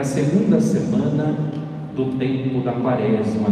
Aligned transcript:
A 0.00 0.02
segunda 0.02 0.58
semana 0.58 1.36
do 1.94 2.16
tempo 2.16 2.64
da 2.64 2.72
quaresma, 2.72 3.50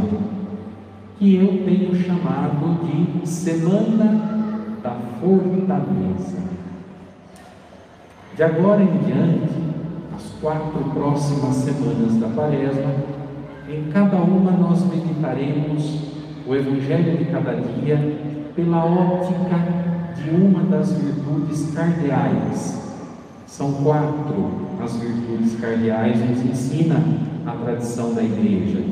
que 1.19 1.35
eu 1.35 1.63
tenho 1.67 1.95
chamado 1.95 2.87
de 2.87 3.29
Semana 3.29 4.49
da 4.83 4.97
Fortaleza. 5.21 6.39
De 8.35 8.43
agora 8.43 8.81
em 8.81 8.97
diante, 9.05 9.51
as 10.17 10.31
quatro 10.41 10.85
próximas 10.95 11.55
semanas 11.55 12.17
da 12.17 12.29
quaresma, 12.31 12.95
em 13.69 13.91
cada 13.93 14.17
uma 14.17 14.51
nós 14.53 14.87
meditaremos 14.87 16.01
o 16.47 16.55
Evangelho 16.55 17.19
de 17.19 17.27
cada 17.27 17.57
dia 17.57 17.99
pela 18.57 18.87
ótica 18.87 19.59
de 20.17 20.31
uma 20.31 20.63
das 20.63 20.93
virtudes 20.93 21.75
cardeais. 21.75 22.88
São 23.49 23.73
quatro 23.73 24.69
as 24.85 24.95
virtudes 24.97 25.59
cardeais, 25.59 26.21
nos 26.21 26.45
ensina 26.45 27.03
a 27.47 27.53
tradição 27.53 28.13
da 28.13 28.23
igreja: 28.23 28.85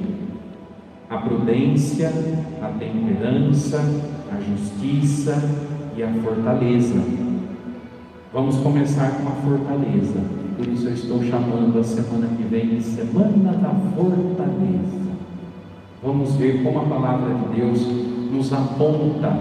a 1.10 1.18
prudência, 1.18 2.10
a 2.62 2.68
temperança, 2.78 3.78
a 4.32 4.40
justiça 4.40 5.38
e 5.94 6.02
a 6.02 6.08
fortaleza. 6.08 7.00
Vamos 8.32 8.56
começar 8.56 9.10
com 9.10 9.28
a 9.28 9.32
fortaleza. 9.32 10.20
Por 10.56 10.66
isso 10.68 10.86
eu 10.86 10.94
estou 10.94 11.22
chamando 11.22 11.78
a 11.78 11.84
semana 11.84 12.26
que 12.34 12.42
vem 12.44 12.76
de 12.76 12.82
Semana 12.82 13.52
da 13.52 13.68
Fortaleza. 13.94 15.06
Vamos 16.02 16.34
ver 16.36 16.62
como 16.62 16.78
a 16.78 16.84
palavra 16.84 17.34
de 17.34 17.60
Deus 17.60 17.86
nos 18.32 18.52
aponta 18.54 19.38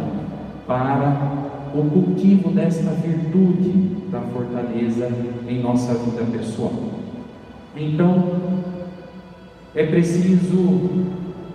para 0.68 1.45
o 1.80 1.90
cultivo 1.90 2.50
desta 2.50 2.92
virtude 2.92 3.72
da 4.10 4.22
fortaleza 4.22 5.12
em 5.48 5.62
nossa 5.62 5.94
vida 5.94 6.24
pessoal. 6.32 6.72
Então, 7.76 8.40
é 9.76 9.86
preciso 9.86 11.06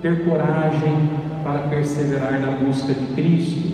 ter 0.02 0.24
coragem 0.24 1.08
para 1.42 1.68
perseverar 1.68 2.38
na 2.41 2.52
busca 2.52 2.92
de 2.92 3.06
Cristo 3.14 3.72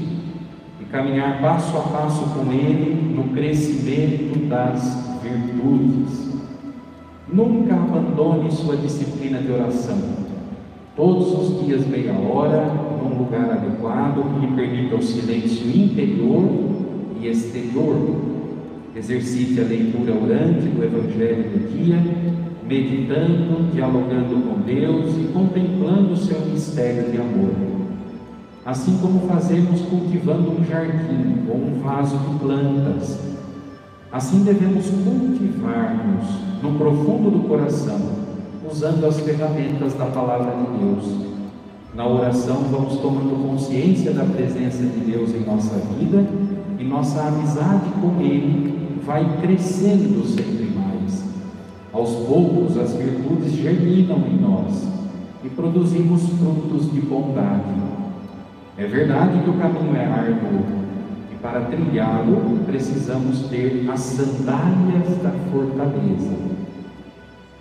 e 0.81 0.85
caminhar 0.85 1.41
passo 1.41 1.77
a 1.77 1.81
passo 1.81 2.25
com 2.27 2.53
Ele 2.53 3.15
no 3.15 3.35
crescimento 3.35 4.49
das 4.49 5.19
virtudes. 5.21 6.27
Nunca 7.29 7.75
abandone 7.75 8.53
sua 8.53 8.77
disciplina 8.77 9.39
de 9.39 9.51
oração. 9.51 9.99
Todos 10.95 11.33
os 11.33 11.65
dias, 11.65 11.85
meia 11.87 12.13
hora, 12.13 12.86
num 12.97 13.19
lugar 13.19 13.51
adequado 13.51 14.25
que 14.35 14.47
lhe 14.47 14.53
permita 14.55 14.97
o 14.97 15.03
silêncio 15.03 15.69
interior 15.69 16.49
e 17.21 17.29
exterior. 17.29 18.17
Exercite 18.95 19.61
a 19.61 19.65
leitura 19.65 20.15
orante 20.15 20.69
do 20.69 20.83
Evangelho 20.83 21.51
do 21.51 21.77
dia 21.77 22.01
meditando, 22.67 23.71
dialogando 23.73 24.43
com 24.43 24.61
Deus 24.63 25.15
e 25.19 25.33
contemplando 25.33 26.15
o 26.15 26.17
seu 26.17 26.41
mistério 26.41 27.11
de 27.11 27.19
amor. 27.19 27.51
Assim 28.65 28.99
como 28.99 29.29
fazemos 29.29 29.81
cultivando 29.83 30.51
um 30.51 30.65
jardim 30.65 31.45
ou 31.49 31.57
um 31.57 31.81
vaso 31.81 32.19
de 32.19 32.39
plantas, 32.39 33.21
assim 34.11 34.43
devemos 34.43 34.91
cultivar-nos 34.91 36.25
no 36.63 36.77
profundo 36.77 37.31
do 37.31 37.49
coração, 37.49 38.01
usando 38.69 39.07
as 39.07 39.21
ferramentas 39.21 39.95
da 39.95 40.07
palavra 40.07 40.53
de 40.57 40.79
Deus. 40.79 41.26
Na 41.97 42.07
oração, 42.07 42.57
vamos 42.71 42.99
tomando 42.99 43.49
consciência 43.49 44.13
da 44.13 44.25
presença 44.25 44.85
de 44.85 45.01
Deus 45.01 45.35
em 45.35 45.41
nossa 45.41 45.75
vida 45.99 46.25
e 46.79 46.85
nossa 46.85 47.23
amizade 47.23 47.89
com 48.01 48.21
Ele 48.21 49.01
vai 49.05 49.39
crescendo 49.41 50.25
sempre 50.27 50.67
aos 51.97 52.11
poucos, 52.27 52.77
as 52.77 52.93
virtudes 52.93 53.53
germinam 53.53 54.19
em 54.19 54.39
nós 54.39 54.87
e 55.43 55.49
produzimos 55.49 56.29
frutos 56.29 56.93
de 56.93 57.01
bondade. 57.01 57.65
É 58.77 58.87
verdade 58.87 59.43
que 59.43 59.49
o 59.49 59.55
caminho 59.55 59.97
é 59.97 60.05
árduo 60.05 60.61
e 61.33 61.37
para 61.37 61.63
trilhá-lo 61.63 62.59
precisamos 62.67 63.49
ter 63.49 63.89
as 63.91 64.01
sandálias 64.01 65.17
da 65.23 65.31
fortaleza. 65.51 66.37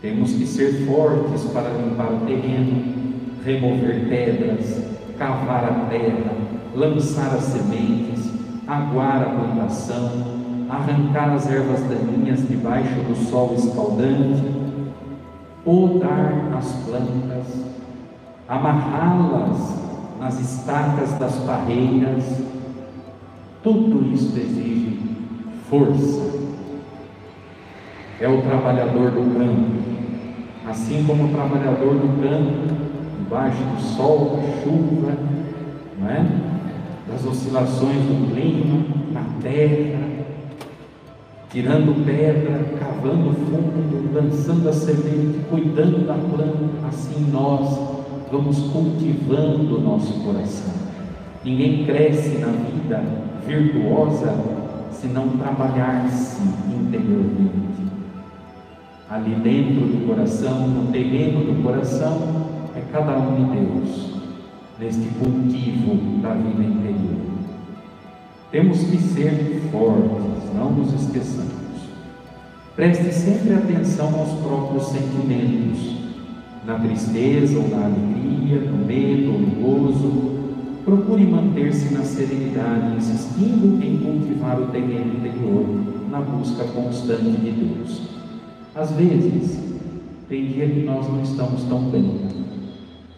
Temos 0.02 0.34
que 0.34 0.46
ser 0.46 0.86
fortes 0.86 1.46
para 1.46 1.70
limpar 1.70 2.12
o 2.12 2.26
terreno, 2.26 3.05
remover 3.46 4.08
pedras, 4.10 4.84
cavar 5.20 5.64
a 5.66 5.88
terra, 5.88 6.32
lançar 6.74 7.36
as 7.36 7.44
sementes, 7.44 8.32
aguar 8.68 9.22
a 9.22 9.30
plantação, 9.30 10.12
arrancar 10.68 11.34
as 11.34 11.50
ervas 11.50 11.82
daninhas 11.82 12.48
debaixo 12.48 12.96
do 13.08 13.16
sol 13.16 13.54
escaldante, 13.54 14.44
podar 15.64 16.34
as 16.58 16.72
plantas, 16.86 17.66
amarrá-las 18.50 19.76
nas 20.20 20.40
estacas 20.40 21.14
das 21.14 21.36
parreiras, 21.46 22.42
tudo 23.62 24.12
isso 24.12 24.36
exige 24.38 25.00
força. 25.70 26.34
É 28.20 28.28
o 28.28 28.42
trabalhador 28.42 29.12
do 29.12 29.38
campo, 29.38 30.70
assim 30.70 31.04
como 31.06 31.26
o 31.26 31.30
trabalhador 31.30 31.96
do 31.96 32.22
campo, 32.22 32.95
debaixo 33.18 33.58
do 33.58 33.82
sol, 33.82 34.38
da 34.38 34.62
chuva, 34.62 35.18
não 36.00 36.10
é? 36.10 36.26
das 37.08 37.26
oscilações 37.26 37.98
do 38.04 38.34
clima, 38.34 38.84
na 39.12 39.24
terra, 39.42 40.00
tirando 41.50 42.06
pedra, 42.06 42.78
cavando 42.80 43.32
fundo, 43.32 44.14
lançando 44.14 44.68
a 44.68 44.74
semente, 44.74 45.40
cuidando 45.50 46.06
da 46.06 46.16
planta, 46.16 46.88
assim 46.88 47.30
nós 47.32 47.80
vamos 48.32 48.60
cultivando 48.72 49.78
o 49.78 49.82
nosso 49.82 50.14
coração. 50.24 50.74
Ninguém 51.44 51.86
cresce 51.86 52.40
na 52.40 52.48
vida 52.48 53.04
virtuosa 53.46 54.34
se 54.92 55.08
não 55.08 55.30
trabalhar-se 55.30 56.42
interiormente. 56.68 57.86
Ali 59.08 59.36
dentro 59.36 59.86
do 59.86 60.08
coração, 60.08 60.68
no 60.68 60.92
terreno 60.92 61.42
do 61.42 61.64
coração, 61.64 62.45
cada 62.96 63.18
um 63.18 63.36
de 63.36 63.58
Deus, 63.58 64.22
neste 64.80 65.10
cultivo 65.20 66.22
da 66.22 66.34
vida 66.34 66.64
interior. 66.64 67.26
Temos 68.50 68.84
que 68.84 68.98
ser 68.98 69.62
fortes 69.70 70.56
não 70.56 70.72
nos 70.72 70.94
esqueçamos. 70.94 71.52
Preste 72.74 73.12
sempre 73.12 73.54
atenção 73.54 74.18
aos 74.18 74.40
próprios 74.40 74.88
sentimentos, 74.88 75.98
na 76.66 76.80
tristeza 76.80 77.60
ou 77.60 77.68
na 77.68 77.86
alegria, 77.86 78.62
no 78.62 78.86
medo 78.86 79.34
ou 79.34 79.40
no 79.40 79.50
gozo. 79.62 80.36
Procure 80.86 81.26
manter-se 81.26 81.94
na 81.94 82.04
serenidade, 82.06 82.96
insistindo 82.96 83.84
em 83.84 83.98
cultivar 83.98 84.58
o 84.62 84.68
terreno 84.68 85.16
interior 85.16 85.66
na 86.10 86.22
busca 86.22 86.64
constante 86.64 87.42
de 87.42 87.52
Deus. 87.52 88.04
Às 88.74 88.92
vezes, 88.92 89.60
tem 90.30 90.46
dia 90.46 90.70
que 90.70 90.84
nós 90.84 91.10
não 91.10 91.24
estamos 91.24 91.64
tão 91.64 91.90
bem, 91.90 92.36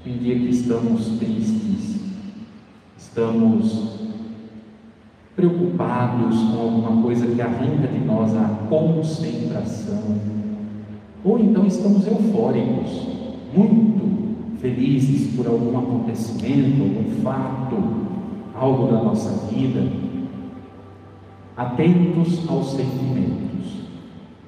tem 0.08 0.18
dia 0.20 0.40
que 0.40 0.50
estamos 0.50 1.06
tristes, 1.20 2.00
estamos 2.98 3.98
preocupados 5.36 6.40
com 6.44 6.62
alguma 6.62 7.02
coisa 7.02 7.28
que 7.28 7.42
arranca 7.42 7.90
de 7.90 8.06
nós 8.06 8.34
a 8.34 8.46
concentração, 8.70 10.16
ou 11.26 11.38
então 11.40 11.68
estamos 11.68 12.08
eufóricos, 12.08 13.06
muito 13.54 14.58
felizes 14.62 15.36
por 15.36 15.46
algum 15.46 15.78
acontecimento, 15.78 16.84
algum 16.84 17.22
fato, 17.22 17.76
algo 18.56 18.88
da 18.88 19.04
nossa 19.04 19.46
vida. 19.48 19.92
Atentos 21.58 22.48
aos 22.48 22.72
sentimentos, 22.72 23.82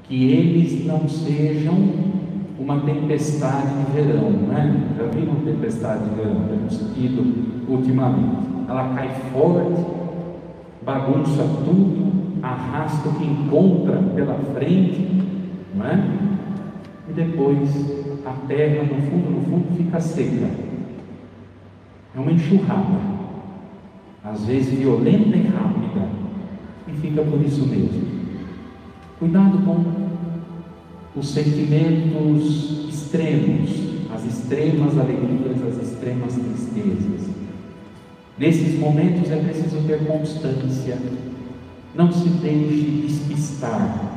que 0.03 0.31
eles 0.31 0.85
não 0.85 1.09
sejam 1.09 2.18
uma 2.59 2.81
tempestade 2.81 3.67
de 3.67 3.91
verão, 3.93 4.31
né? 4.31 4.95
Já 4.97 5.05
viram 5.05 5.33
uma 5.33 5.45
tempestade 5.45 6.03
de 6.03 6.15
verão? 6.15 6.43
Temos 6.49 6.77
tido 6.93 7.69
ultimamente. 7.69 8.37
Ela 8.67 8.93
cai 8.93 9.09
forte, 9.31 9.85
bagunça 10.85 11.43
tudo, 11.63 12.11
arrasta 12.43 13.09
o 13.09 13.13
que 13.13 13.25
encontra 13.25 13.97
pela 14.13 14.35
frente, 14.53 15.07
não 15.73 15.85
é? 15.85 16.03
E 17.09 17.13
depois 17.13 17.69
a 18.25 18.47
terra, 18.47 18.83
no 18.83 19.01
fundo, 19.09 19.31
no 19.31 19.41
fundo, 19.45 19.77
fica 19.77 19.99
seca. 19.99 20.49
É 22.15 22.19
uma 22.19 22.31
enxurrada, 22.31 22.99
às 24.23 24.45
vezes 24.45 24.77
violenta 24.77 25.37
e 25.37 25.47
rápida, 25.47 26.07
e 26.87 26.91
fica 26.93 27.21
por 27.23 27.41
isso 27.41 27.65
mesmo. 27.67 28.19
Cuidado 29.17 29.59
com 29.65 30.08
os 31.15 31.29
sentimentos 31.29 32.87
extremos, 32.89 33.69
as 34.13 34.25
extremas 34.25 34.97
alegrias, 34.97 35.61
as 35.67 35.87
extremas 35.89 36.33
tristezas. 36.33 37.29
Nesses 38.37 38.79
momentos 38.79 39.29
é 39.31 39.37
preciso 39.37 39.81
ter 39.85 40.05
constância. 40.05 40.97
Não 41.95 42.11
se 42.11 42.29
deixe 42.29 43.05
despistar. 43.07 44.15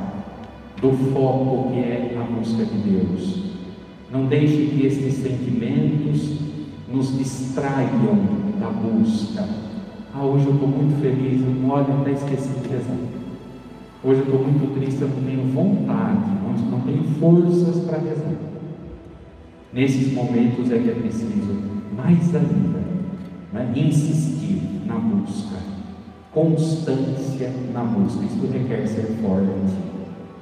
do 0.81 0.91
foco 1.13 1.71
que 1.71 1.79
é 1.79 2.17
a 2.19 2.25
busca 2.25 2.65
de 2.65 2.77
Deus. 2.91 3.45
Não 4.11 4.27
deixe 4.27 4.67
que 4.67 4.85
estes 4.85 5.15
sentimentos 5.15 6.39
nos 6.93 7.17
distraiam 7.17 8.19
da 8.61 8.69
busca. 8.69 9.49
Ah, 10.13 10.25
hoje 10.25 10.47
eu 10.47 10.55
estou 10.55 10.69
muito 10.69 11.01
feliz, 11.01 11.41
eu 11.41 12.01
até 12.01 12.11
esqueci 12.11 12.51
de 12.61 12.69
rezar. 12.69 13.22
Hoje 14.05 14.21
eu 14.21 14.25
estou 14.25 14.41
muito 14.41 14.75
triste, 14.75 15.01
eu 15.01 15.09
não 15.09 15.23
tenho 15.23 15.45
vontade, 15.53 16.21
não 16.71 16.81
tenho 16.81 17.05
forças 17.21 17.85
para 17.85 17.99
rezar. 17.99 18.35
Nesses 19.73 20.13
momentos 20.13 20.73
é 20.73 20.79
que 20.79 20.91
é 20.91 20.95
preciso 20.95 21.57
mais 21.97 22.35
ainda 22.35 22.81
né, 23.53 23.73
insistir 23.77 24.61
na 24.87 24.97
busca, 24.97 25.57
constância 26.33 27.53
na 27.73 27.85
busca. 27.85 28.25
Isso 28.25 28.47
requer 28.53 28.89
ser 28.89 29.07
forte, 29.23 29.75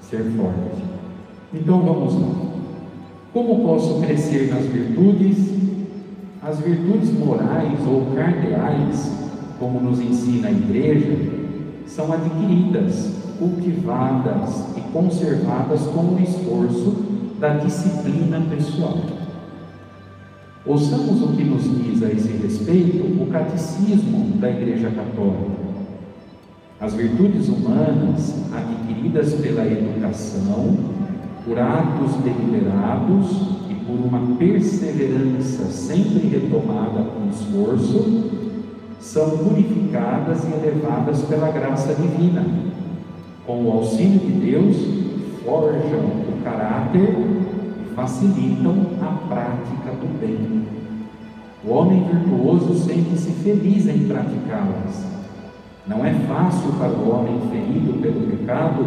ser 0.01 0.25
forte. 0.37 0.83
Então 1.53 1.83
vamos 1.83 2.15
lá. 2.15 2.51
Como 3.33 3.62
posso 3.62 4.01
crescer 4.01 4.49
nas 4.49 4.65
virtudes? 4.65 5.61
As 6.43 6.59
virtudes 6.61 7.12
morais 7.12 7.79
ou 7.87 8.07
cardeais, 8.17 9.12
como 9.59 9.79
nos 9.81 10.01
ensina 10.01 10.49
a 10.49 10.51
igreja, 10.51 11.19
são 11.87 12.11
adquiridas, 12.11 13.21
cultivadas 13.41 14.67
e 14.77 14.81
conservadas 14.93 15.81
com 15.87 16.15
o 16.15 16.21
esforço 16.23 17.05
da 17.41 17.55
disciplina 17.55 18.39
pessoal. 18.51 18.99
Ouçamos 20.67 21.23
o 21.23 21.29
que 21.29 21.43
nos 21.43 21.63
diz 21.63 22.03
a 22.03 22.11
esse 22.13 22.29
respeito 22.37 23.21
o 23.21 23.27
Catecismo 23.33 24.37
da 24.39 24.51
Igreja 24.51 24.91
Católica. 24.91 25.59
As 26.79 26.93
virtudes 26.93 27.49
humanas 27.49 28.35
adquiridas 28.53 29.33
pela 29.35 29.65
educação, 29.67 30.77
por 31.47 31.59
atos 31.59 32.15
deliberados 32.17 33.31
e 33.71 33.75
por 33.87 34.07
uma 34.07 34.37
perseverança 34.37 35.65
sempre 35.65 36.29
retomada 36.29 37.05
com 37.05 37.31
esforço, 37.31 38.31
são 39.01 39.31
purificadas 39.39 40.45
e 40.45 40.53
elevadas 40.53 41.23
pela 41.23 41.51
graça 41.51 41.95
divina. 41.95 42.70
Com 43.50 43.64
o 43.64 43.73
auxílio 43.73 44.20
de 44.20 44.32
Deus, 44.47 44.76
forjam 45.44 45.99
o 45.99 46.41
caráter 46.44 47.17
e 47.82 47.94
facilitam 47.97 48.76
a 49.02 49.26
prática 49.26 49.91
do 49.91 50.20
bem. 50.20 50.69
O 51.64 51.73
homem 51.73 52.05
virtuoso 52.05 52.75
sente-se 52.75 53.32
feliz 53.43 53.88
em 53.88 54.06
praticá-las 54.06 55.05
não 55.85 56.05
é 56.05 56.14
fácil 56.29 56.70
para 56.75 56.93
o 56.93 57.11
homem 57.11 57.41
ferido 57.50 58.00
pelo 58.00 58.29
pecado 58.29 58.87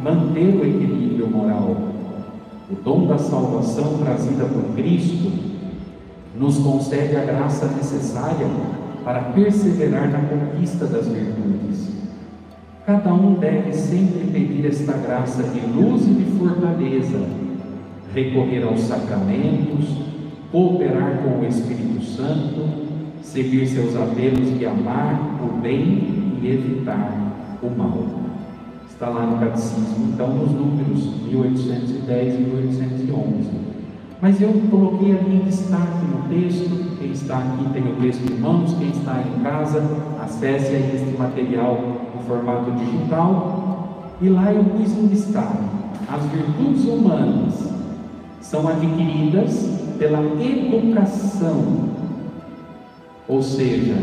manter 0.00 0.54
o 0.54 0.64
equilíbrio 0.64 1.28
moral. 1.28 1.74
O 2.70 2.76
dom 2.84 3.08
da 3.08 3.18
salvação 3.18 3.98
trazida 3.98 4.44
por 4.44 4.76
Cristo 4.76 5.32
nos 6.38 6.56
concede 6.58 7.16
a 7.16 7.24
graça 7.24 7.66
necessária 7.66 8.46
para 9.04 9.22
perseverar 9.32 10.08
na 10.08 10.20
conquista 10.20 10.86
das 10.86 11.08
virtudes. 11.08 11.97
Cada 12.88 13.12
um 13.12 13.34
deve 13.34 13.70
sempre 13.70 14.30
pedir 14.32 14.64
esta 14.64 14.94
graça 14.94 15.42
de 15.42 15.60
luz 15.60 16.06
e 16.06 16.10
de 16.10 16.38
fortaleza, 16.38 17.20
recorrer 18.14 18.62
aos 18.62 18.80
sacramentos, 18.80 19.94
cooperar 20.50 21.18
com 21.18 21.38
o 21.38 21.46
Espírito 21.46 22.02
Santo, 22.02 22.66
seguir 23.20 23.66
seus 23.66 23.94
apelos 23.94 24.58
de 24.58 24.64
amar 24.64 25.20
o 25.44 25.60
bem 25.60 26.38
e 26.40 26.48
evitar 26.48 27.12
o 27.62 27.68
mal. 27.68 28.08
Está 28.88 29.10
lá 29.10 29.26
no 29.26 29.38
Catecismo, 29.38 30.08
então, 30.14 30.28
nos 30.28 30.50
números 30.50 31.24
1810 31.26 32.34
e 32.34 32.38
1811. 32.38 33.50
Mas 34.22 34.40
eu 34.40 34.62
coloquei 34.70 35.12
ali 35.12 35.36
em 35.36 35.44
destaque 35.44 36.06
no 36.06 36.26
texto, 36.30 36.96
quem 36.98 37.10
está 37.10 37.36
aqui 37.36 37.68
tem 37.70 37.82
o 37.82 37.96
texto 37.96 38.32
em 38.32 38.38
mãos, 38.38 38.72
quem 38.78 38.88
está 38.88 39.22
em 39.22 39.42
casa, 39.42 39.84
acesse 40.22 40.72
este 40.72 41.14
material 41.18 41.97
em 42.18 42.22
formato 42.24 42.70
digital, 42.72 44.12
e 44.20 44.28
lá 44.28 44.52
eu 44.52 44.64
pus 44.64 44.92
em 44.92 45.06
destaque, 45.06 45.58
as 46.10 46.24
virtudes 46.26 46.84
humanas 46.84 47.70
são 48.40 48.66
adquiridas 48.66 49.78
pela 49.98 50.20
educação, 50.20 51.88
ou 53.28 53.42
seja, 53.42 53.94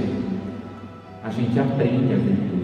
a 1.24 1.30
gente 1.30 1.60
aprende 1.60 2.14
a 2.14 2.18
virtude. 2.18 2.56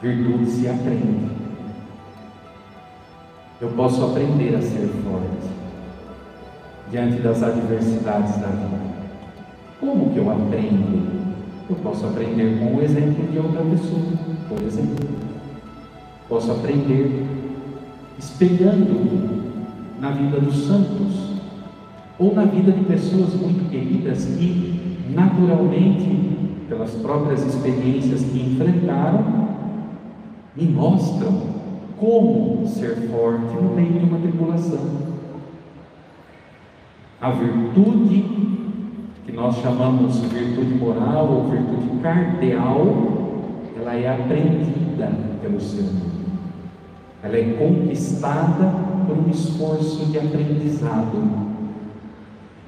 Virtude 0.00 0.46
se 0.46 0.68
aprende. 0.68 1.28
Eu 3.60 3.70
posso 3.70 4.04
aprender 4.04 4.54
a 4.54 4.60
ser 4.60 4.88
forte 5.02 5.48
diante 6.90 7.20
das 7.22 7.42
adversidades 7.42 8.36
da 8.36 8.46
vida. 8.46 8.78
Como 9.80 10.10
que 10.10 10.18
eu 10.18 10.30
aprendo? 10.30 11.33
Eu 11.68 11.76
posso 11.76 12.06
aprender 12.06 12.58
com 12.58 12.76
o 12.76 12.82
exemplo 12.82 13.26
de 13.30 13.38
outra 13.38 13.62
pessoa, 13.62 14.02
por 14.48 14.62
exemplo. 14.62 15.08
Posso 16.28 16.52
aprender 16.52 17.24
espelhando 18.18 19.44
na 20.00 20.10
vida 20.10 20.40
dos 20.40 20.66
santos 20.66 21.34
ou 22.18 22.34
na 22.34 22.44
vida 22.44 22.72
de 22.72 22.84
pessoas 22.84 23.34
muito 23.34 23.70
queridas 23.70 24.24
que 24.24 24.74
naturalmente 25.14 26.34
pelas 26.68 26.90
próprias 26.94 27.44
experiências 27.44 28.22
que 28.22 28.40
enfrentaram, 28.40 29.48
me 30.56 30.66
mostram 30.66 31.54
como 31.98 32.66
ser 32.66 32.96
forte 33.08 33.54
no 33.54 33.74
meio 33.74 33.92
de 33.92 34.04
uma 34.04 34.18
tribulação. 34.18 35.14
A 37.20 37.30
virtude, 37.30 38.24
nós 39.34 39.56
chamamos 39.56 40.18
virtude 40.20 40.74
moral 40.74 41.28
ou 41.28 41.50
virtude 41.50 41.98
cardeal, 42.00 42.86
ela 43.76 43.94
é 43.94 44.08
aprendida 44.08 45.10
pelo 45.42 45.60
ser 45.60 45.80
humano. 45.80 46.14
Ela 47.22 47.36
é 47.36 47.44
conquistada 47.54 48.72
por 49.06 49.18
um 49.18 49.28
esforço 49.30 50.06
de 50.06 50.18
aprendizado. 50.18 51.18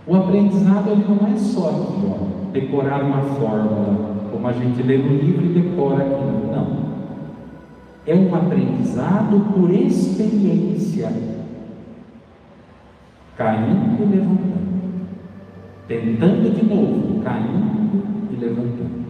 O 0.06 0.16
aprendizado 0.16 0.90
ele 0.90 1.04
não 1.08 1.32
é 1.32 1.36
só 1.36 1.68
aqui, 1.68 2.06
ó, 2.08 2.50
decorar 2.52 3.02
uma 3.02 3.22
fórmula, 3.22 4.16
como 4.32 4.48
a 4.48 4.52
gente 4.52 4.82
lê 4.82 4.98
no 4.98 5.16
livro 5.18 5.46
e 5.46 5.48
decora 5.48 6.02
aquilo. 6.02 6.52
Não. 6.52 6.86
É 8.06 8.14
um 8.14 8.34
aprendizado 8.34 9.52
por 9.52 9.70
experiência. 9.70 11.12
Caindo 13.36 14.02
e 14.02 14.16
levantando. 14.16 14.66
Tentando 15.88 16.50
de 16.50 16.64
novo, 16.64 17.22
caindo 17.22 18.02
e 18.32 18.36
levantando. 18.36 19.06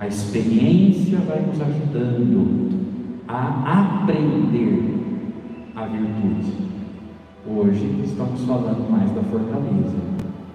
A 0.00 0.06
experiência 0.06 1.18
vai 1.18 1.40
nos 1.40 1.60
ajudando 1.60 2.70
a 3.28 4.00
aprender 4.00 4.94
a 5.74 5.84
virtude. 5.84 6.52
Hoje 7.46 8.02
estamos 8.04 8.40
falando 8.44 8.90
mais 8.90 9.10
da 9.12 9.22
fortaleza. 9.22 9.96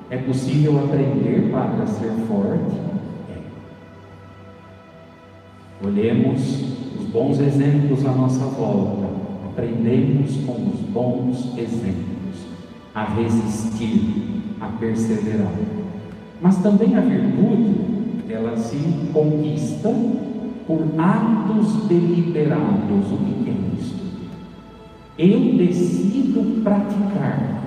É 0.10 0.18
possível 0.18 0.84
aprender 0.84 1.52
para 1.52 1.86
ser 1.86 2.12
forte? 2.28 2.76
É. 3.30 3.38
Olhemos 5.86 6.62
os 7.00 7.06
bons 7.06 7.40
exemplos 7.40 8.06
à 8.06 8.12
nossa 8.12 8.44
volta, 8.46 9.08
aprendemos 9.46 10.36
com 10.46 10.70
os 10.74 10.80
bons 10.90 11.58
exemplos 11.58 12.48
a 12.94 13.06
resistir, 13.06 14.41
a 14.62 14.68
perseverar. 14.68 15.52
Mas 16.40 16.58
também 16.58 16.96
a 16.96 17.02
virtude, 17.02 17.76
ela 18.30 18.56
se 18.56 18.78
conquista 19.12 19.90
por 20.68 20.80
atos 20.98 21.88
deliberados. 21.88 23.12
O 23.12 23.18
que 23.18 23.50
é 23.50 23.80
isso? 23.80 23.96
Eu 25.18 25.58
decido 25.58 26.62
praticar 26.64 27.62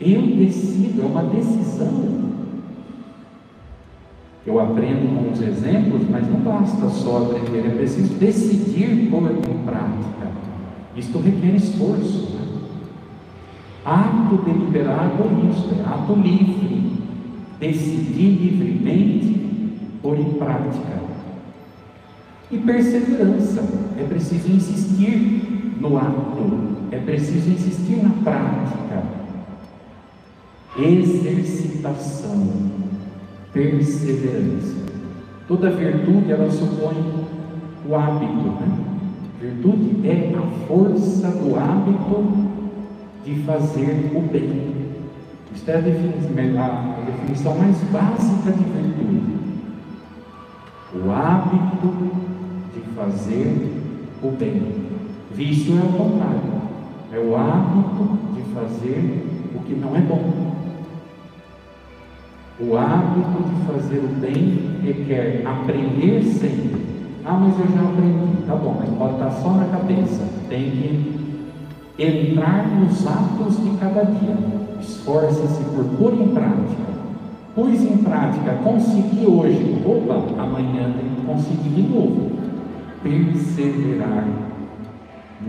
eu 0.00 0.22
decido, 0.22 1.02
é 1.02 1.04
uma 1.04 1.24
decisão. 1.24 2.30
Eu 4.46 4.58
aprendo 4.58 5.14
com 5.14 5.30
os 5.30 5.42
exemplos, 5.42 6.08
mas 6.08 6.26
não 6.26 6.40
basta 6.40 6.88
só 6.88 7.18
aprender, 7.18 7.66
é 7.66 7.76
preciso 7.76 8.14
decidir 8.14 9.10
pôr 9.10 9.30
em 9.30 9.64
prática. 9.64 10.30
Isto 10.96 11.18
requer 11.18 11.54
esforço. 11.54 12.30
Né? 12.30 12.40
Ato 13.90 14.36
deliberado 14.44 15.24
é 15.24 15.50
isso, 15.50 15.74
é 15.76 15.82
ato 15.82 16.12
livre. 16.12 16.92
Decidir 17.58 18.38
livremente 18.38 19.50
pôr 20.00 20.16
em 20.16 20.34
prática. 20.34 21.00
E 22.52 22.58
perseverança, 22.58 23.64
é 23.98 24.04
preciso 24.04 24.52
insistir 24.52 25.76
no 25.80 25.98
ato, 25.98 26.86
é 26.92 26.98
preciso 26.98 27.50
insistir 27.50 27.96
na 27.96 28.10
prática 28.22 29.02
exercitação, 30.78 32.46
perseverança. 33.52 34.76
Toda 35.48 35.68
virtude 35.70 36.30
ela 36.30 36.48
supõe 36.48 37.26
o 37.88 37.94
hábito, 37.96 38.50
né? 38.60 38.78
Virtude 39.40 40.06
é 40.06 40.32
a 40.36 40.66
força 40.66 41.28
do 41.28 41.56
hábito 41.56 42.49
de 43.24 43.34
fazer 43.42 44.10
o 44.14 44.20
bem. 44.20 44.80
Isto 45.54 45.70
é 45.70 45.76
a 45.76 45.80
definição 45.80 47.58
mais 47.58 47.76
básica 47.92 48.52
de 48.52 48.64
virtude. 48.64 49.40
O 50.94 51.10
hábito 51.10 51.94
de 52.74 52.80
fazer 52.96 53.72
o 54.22 54.30
bem. 54.30 54.90
Vício 55.34 55.76
é 55.76 55.80
o 55.80 55.92
contrário. 55.92 56.60
É 57.12 57.18
o 57.18 57.36
hábito 57.36 58.18
de 58.34 58.42
fazer 58.54 59.26
o 59.54 59.60
que 59.60 59.74
não 59.74 59.96
é 59.96 60.00
bom. 60.00 60.50
O 62.60 62.76
hábito 62.76 63.42
de 63.48 63.66
fazer 63.66 63.98
o 63.98 64.08
bem 64.20 64.80
requer 64.82 65.42
aprender 65.46 66.22
sempre. 66.24 66.86
Ah, 67.24 67.34
mas 67.34 67.58
eu 67.58 67.66
já 67.74 67.82
aprendi. 67.82 68.46
Tá 68.46 68.56
bom, 68.56 68.76
mas 68.78 68.90
pode 68.90 69.14
estar 69.14 69.30
só 69.30 69.50
na 69.52 69.66
cabeça. 69.66 70.28
Tem 70.48 70.70
que 70.70 71.29
entrar 72.00 72.66
nos 72.68 73.06
atos 73.06 73.62
de 73.62 73.70
cada 73.78 74.04
dia. 74.04 74.36
Esforce-se 74.80 75.62
por 75.64 75.84
pôr 75.98 76.14
em 76.14 76.28
prática. 76.28 76.90
Pus 77.54 77.82
em 77.82 77.98
prática, 77.98 78.52
consegui 78.64 79.26
hoje. 79.26 79.82
Opa, 79.84 80.42
amanhã 80.42 80.94
tem 80.98 81.10
que 81.14 81.26
conseguir 81.26 81.68
de 81.68 81.82
novo. 81.82 82.30
Perseverar 83.02 84.26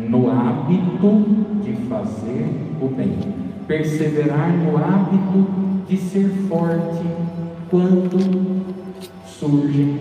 no 0.10 0.29
hábito 0.29 1.25
de 1.63 1.74
fazer 1.88 2.50
o 2.81 2.88
bem. 2.88 3.17
Perseverar 3.67 4.51
no 4.58 4.77
hábito 4.77 5.48
de 5.88 5.98
ser 5.98 6.27
forte 6.50 7.05
quando 7.70 8.63
surgem 9.25 10.00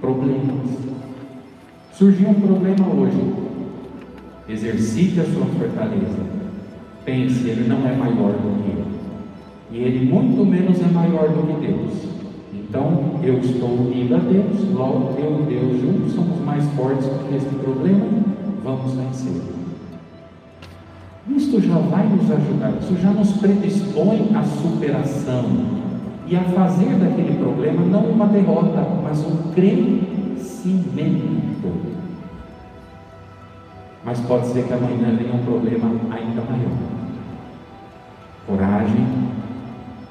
problemas. 0.00 0.68
Surgiu 1.92 2.28
um 2.30 2.34
problema 2.34 2.86
hoje. 2.88 3.47
Exercite 4.48 5.20
a 5.20 5.24
sua 5.24 5.44
fortaleza. 5.44 6.22
Pense, 7.04 7.46
ele 7.46 7.68
não 7.68 7.86
é 7.86 7.94
maior 7.94 8.32
do 8.32 8.62
que 8.62 8.78
eu. 8.78 8.86
E 9.70 9.84
ele 9.84 10.10
muito 10.10 10.42
menos 10.46 10.80
é 10.80 10.86
maior 10.86 11.28
do 11.28 11.42
que 11.46 11.66
Deus. 11.66 11.92
Então, 12.54 13.20
eu 13.22 13.38
estou 13.40 13.68
unido 13.68 14.14
a 14.14 14.18
Deus, 14.18 14.70
logo 14.72 15.18
eu 15.18 15.40
e 15.40 15.54
Deus 15.54 15.80
juntos 15.82 16.12
somos 16.12 16.40
mais 16.44 16.64
fortes 16.70 17.06
do 17.06 17.28
que 17.28 17.36
este 17.36 17.54
problema 17.56 18.06
vamos 18.64 18.94
vencer. 18.94 19.42
Isto 21.28 21.60
já 21.60 21.76
vai 21.78 22.06
nos 22.08 22.30
ajudar, 22.30 22.72
isso 22.80 22.96
já 23.02 23.10
nos 23.10 23.32
predispõe 23.32 24.30
à 24.34 24.42
superação 24.42 25.44
e 26.26 26.36
a 26.36 26.42
fazer 26.42 26.94
daquele 26.96 27.36
problema 27.38 27.82
não 27.84 28.04
uma 28.04 28.26
derrota, 28.26 28.86
mas 29.02 29.18
um 29.26 29.52
crescimento. 29.52 30.08
Mas 34.04 34.20
pode 34.20 34.46
ser 34.48 34.64
que 34.64 34.72
amanhã 34.72 35.16
venha 35.16 35.34
um 35.34 35.44
problema 35.44 35.90
ainda 36.10 36.42
maior. 36.42 36.78
Coragem, 38.46 39.06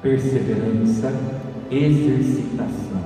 perseverança, 0.02 1.12
exercitação 1.70 3.02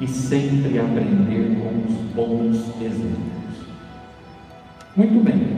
e 0.00 0.06
sempre 0.06 0.78
aprender 0.78 1.58
com 1.60 1.92
os 1.92 1.98
bons 2.14 2.56
exemplos. 2.80 3.36
Muito 4.96 5.24
bem. 5.24 5.56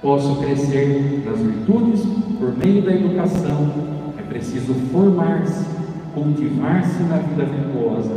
Posso 0.00 0.36
crescer 0.40 1.22
nas 1.24 1.38
virtudes 1.38 2.02
por 2.38 2.56
meio 2.56 2.82
da 2.82 2.92
educação. 2.92 3.72
É 4.18 4.22
preciso 4.22 4.74
formar-se, 4.90 5.64
cultivar-se 6.12 7.02
na 7.04 7.18
vida 7.18 7.44
virtuosa. 7.44 8.14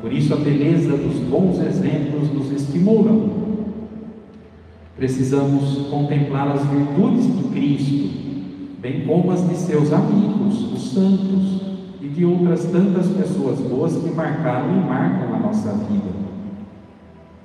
Por 0.00 0.12
isso, 0.12 0.32
a 0.34 0.36
beleza 0.36 0.96
dos 0.96 1.18
bons 1.28 1.58
exemplos 1.60 2.32
nos 2.32 2.50
estimulam. 2.52 3.53
Precisamos 4.96 5.88
contemplar 5.88 6.48
as 6.52 6.64
virtudes 6.66 7.26
de 7.26 7.44
Cristo, 7.48 8.10
bem 8.80 9.04
como 9.06 9.30
as 9.32 9.48
de 9.48 9.56
seus 9.56 9.92
amigos, 9.92 10.72
os 10.72 10.92
santos, 10.92 11.60
e 12.00 12.08
de 12.08 12.24
outras 12.24 12.64
tantas 12.66 13.08
pessoas 13.08 13.58
boas 13.60 13.96
que 13.96 14.10
marcaram 14.10 14.76
e 14.76 14.80
marcam 14.80 15.34
a 15.34 15.38
nossa 15.38 15.72
vida. 15.72 16.24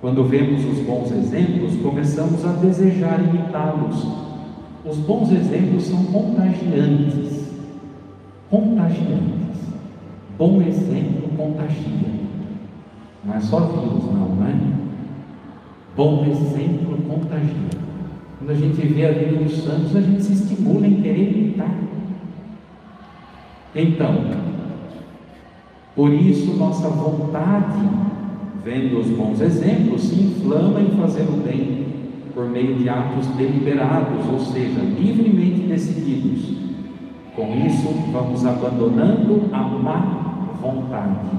Quando 0.01 0.23
vemos 0.25 0.63
os 0.65 0.79
bons 0.85 1.11
exemplos, 1.11 1.75
começamos 1.81 2.45
a 2.45 2.53
desejar 2.53 3.19
imitá-los. 3.21 4.05
Os 4.85 4.97
bons 4.97 5.31
exemplos 5.31 5.83
são 5.83 6.03
contagiantes. 6.05 7.49
Contagiantes. 8.49 9.59
Bom 10.37 10.61
exemplo 10.61 11.29
contagia. 11.39 12.09
Não 13.23 13.33
é 13.33 13.39
só 13.39 13.59
vírus, 13.61 14.03
não, 14.05 14.35
não 14.35 14.45
é? 14.45 14.68
Bom 15.99 16.25
exemplo 16.31 16.97
contagia. 17.09 17.77
Quando 18.37 18.51
a 18.51 18.55
gente 18.55 18.87
vê 18.87 19.05
a 19.05 19.11
vida 19.11 19.35
dos 19.43 19.51
santos, 19.65 19.93
a 19.93 19.99
gente 19.99 20.23
se 20.23 20.31
estimula 20.31 20.87
em 20.87 21.01
querer 21.01 21.37
imitar. 21.37 21.75
Então, 23.75 24.15
por 25.97 26.13
isso 26.13 26.55
nossa 26.55 26.87
vontade 26.87 27.81
vendo 28.63 28.97
os 28.97 29.07
bons 29.07 29.41
exemplos, 29.41 30.03
se 30.03 30.23
inflama 30.23 30.79
em 30.79 30.91
fazer 30.91 31.23
o 31.23 31.43
bem 31.43 31.87
por 32.33 32.49
meio 32.49 32.75
de 32.75 32.87
atos 32.87 33.27
deliberados, 33.35 34.25
ou 34.31 34.39
seja, 34.39 34.79
livremente 34.79 35.67
decididos. 35.67 36.55
Com 37.35 37.53
isso, 37.65 37.89
vamos 38.13 38.45
abandonando 38.45 39.49
a 39.51 39.63
má 39.63 40.55
vontade. 40.61 41.29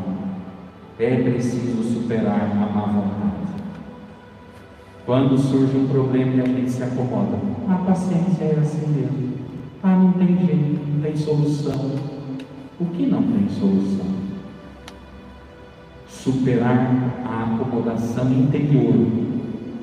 É 0.99 1.17
preciso 1.17 1.83
superar 1.83 2.43
a 2.43 2.75
má 2.75 2.83
vontade. 2.83 3.50
Quando 5.11 5.37
surge 5.37 5.77
um 5.77 5.89
problema 5.89 6.37
e 6.37 6.41
a 6.41 6.47
gente 6.47 6.71
se 6.71 6.85
acomoda, 6.85 7.37
a 7.69 7.75
paciência 7.79 8.45
é 8.45 8.57
assim 8.61 8.87
mesmo. 8.93 9.33
Ah, 9.83 9.97
não 9.97 10.13
tem 10.13 10.39
jeito, 10.47 10.89
não 10.89 11.03
tem 11.03 11.17
solução. 11.17 11.91
O 12.79 12.85
que 12.85 13.07
não 13.07 13.21
tem 13.21 13.49
solução? 13.49 14.07
superar 16.09 17.13
a 17.27 17.43
acomodação 17.43 18.31
interior, 18.31 18.95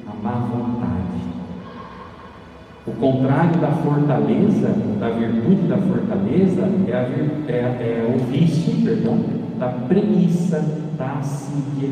a 0.07 0.23
má 0.23 0.31
vontade. 0.31 1.19
O 2.87 2.91
contrário 2.91 3.59
da 3.59 3.71
fortaleza, 3.71 4.69
da 4.97 5.09
virtude 5.09 5.67
da 5.67 5.77
fortaleza, 5.77 6.69
é, 6.87 6.93
a, 6.93 7.51
é, 7.51 7.59
é 7.59 8.15
o 8.15 8.31
vício, 8.31 8.81
perdão, 8.81 9.19
da 9.59 9.67
preguiça, 9.89 10.63
da 10.97 11.15
assídia, 11.15 11.89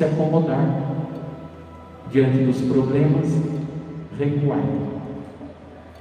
se 0.00 0.04
acomodar 0.04 0.64
diante 2.10 2.38
dos 2.44 2.62
problemas, 2.62 3.38
recuar. 4.18 4.64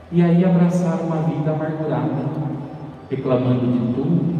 E 0.09 0.21
aí 0.21 0.45
abraçar 0.45 1.01
uma 1.01 1.17
vida 1.23 1.51
amargurada, 1.51 2.23
reclamando 3.11 3.59
de 3.59 3.93
tudo, 3.93 4.35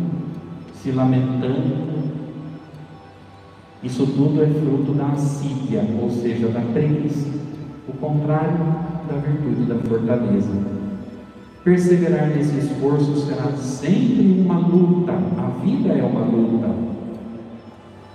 se 0.75 0.91
lamentando. 0.91 1.89
Isso 3.83 4.07
tudo 4.07 4.41
é 4.41 4.47
fruto 4.47 4.93
da 4.93 5.07
assídia, 5.07 5.83
ou 6.01 6.09
seja, 6.09 6.47
da 6.47 6.61
preguiça, 6.61 7.27
o 7.85 7.91
contrário 7.97 8.65
da 9.09 9.17
virtude 9.17 9.65
da 9.65 9.75
fortaleza. 9.75 10.51
Perseverar 11.65 12.29
nesse 12.29 12.59
esforço 12.59 13.27
será 13.27 13.51
sempre 13.57 14.41
uma 14.41 14.57
luta, 14.57 15.11
a 15.11 15.61
vida 15.61 15.89
é 15.89 16.03
uma 16.03 16.21
luta. 16.21 16.98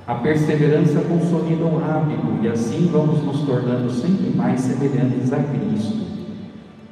A 0.07 0.17
perseverança 0.17 1.01
consolida 1.01 1.65
o 1.65 1.83
hábito 1.83 2.27
e 2.43 2.49
assim 2.49 2.91
vamos 2.93 3.25
nos 3.25 3.41
tornando 3.41 3.91
sempre 3.91 4.37
mais 4.37 4.61
semelhantes 4.61 5.33
a 5.33 5.39
Cristo. 5.39 6.05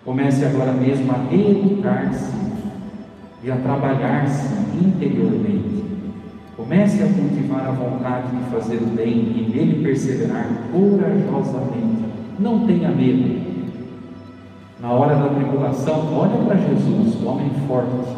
Comece 0.03 0.47
agora 0.47 0.73
mesmo 0.73 1.13
a 1.13 1.17
reeducar-se 1.31 2.33
e 3.45 3.51
a 3.51 3.57
trabalhar-se 3.57 4.55
interiormente. 4.83 5.85
Comece 6.57 7.03
a 7.03 7.07
cultivar 7.07 7.67
a 7.67 7.73
vontade 7.73 8.35
de 8.35 8.45
fazer 8.51 8.77
o 8.77 8.87
bem 8.87 9.13
e 9.13 9.53
nele 9.55 9.83
perseverar 9.83 10.49
corajosamente. 10.73 12.05
Não 12.39 12.67
tenha 12.67 12.91
medo. 12.91 13.43
Na 14.81 14.91
hora 14.91 15.17
da 15.17 15.29
tribulação, 15.29 16.15
olha 16.17 16.45
para 16.47 16.57
Jesus, 16.57 17.23
o 17.23 17.27
homem 17.27 17.51
forte, 17.69 18.17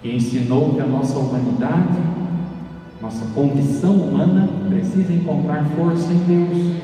que 0.00 0.16
ensinou 0.16 0.74
que 0.74 0.80
a 0.80 0.86
nossa 0.86 1.18
humanidade, 1.18 1.98
nossa 3.00 3.26
condição 3.34 3.92
humana, 3.92 4.48
precisa 4.68 5.12
encontrar 5.12 5.64
força 5.76 6.12
em 6.12 6.18
Deus. 6.18 6.76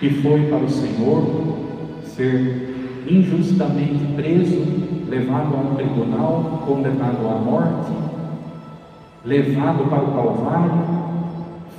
E 0.00 0.10
foi 0.10 0.46
para 0.46 0.64
o 0.64 0.70
Senhor 0.70 1.58
ser 2.04 3.02
injustamente 3.08 4.04
preso 4.14 4.62
levado 5.08 5.54
a 5.54 5.58
um 5.58 5.74
tribunal, 5.74 6.62
condenado 6.66 7.26
à 7.26 7.38
morte, 7.38 7.92
levado 9.24 9.88
para 9.88 10.02
o 10.02 10.12
Calvário, 10.12 10.84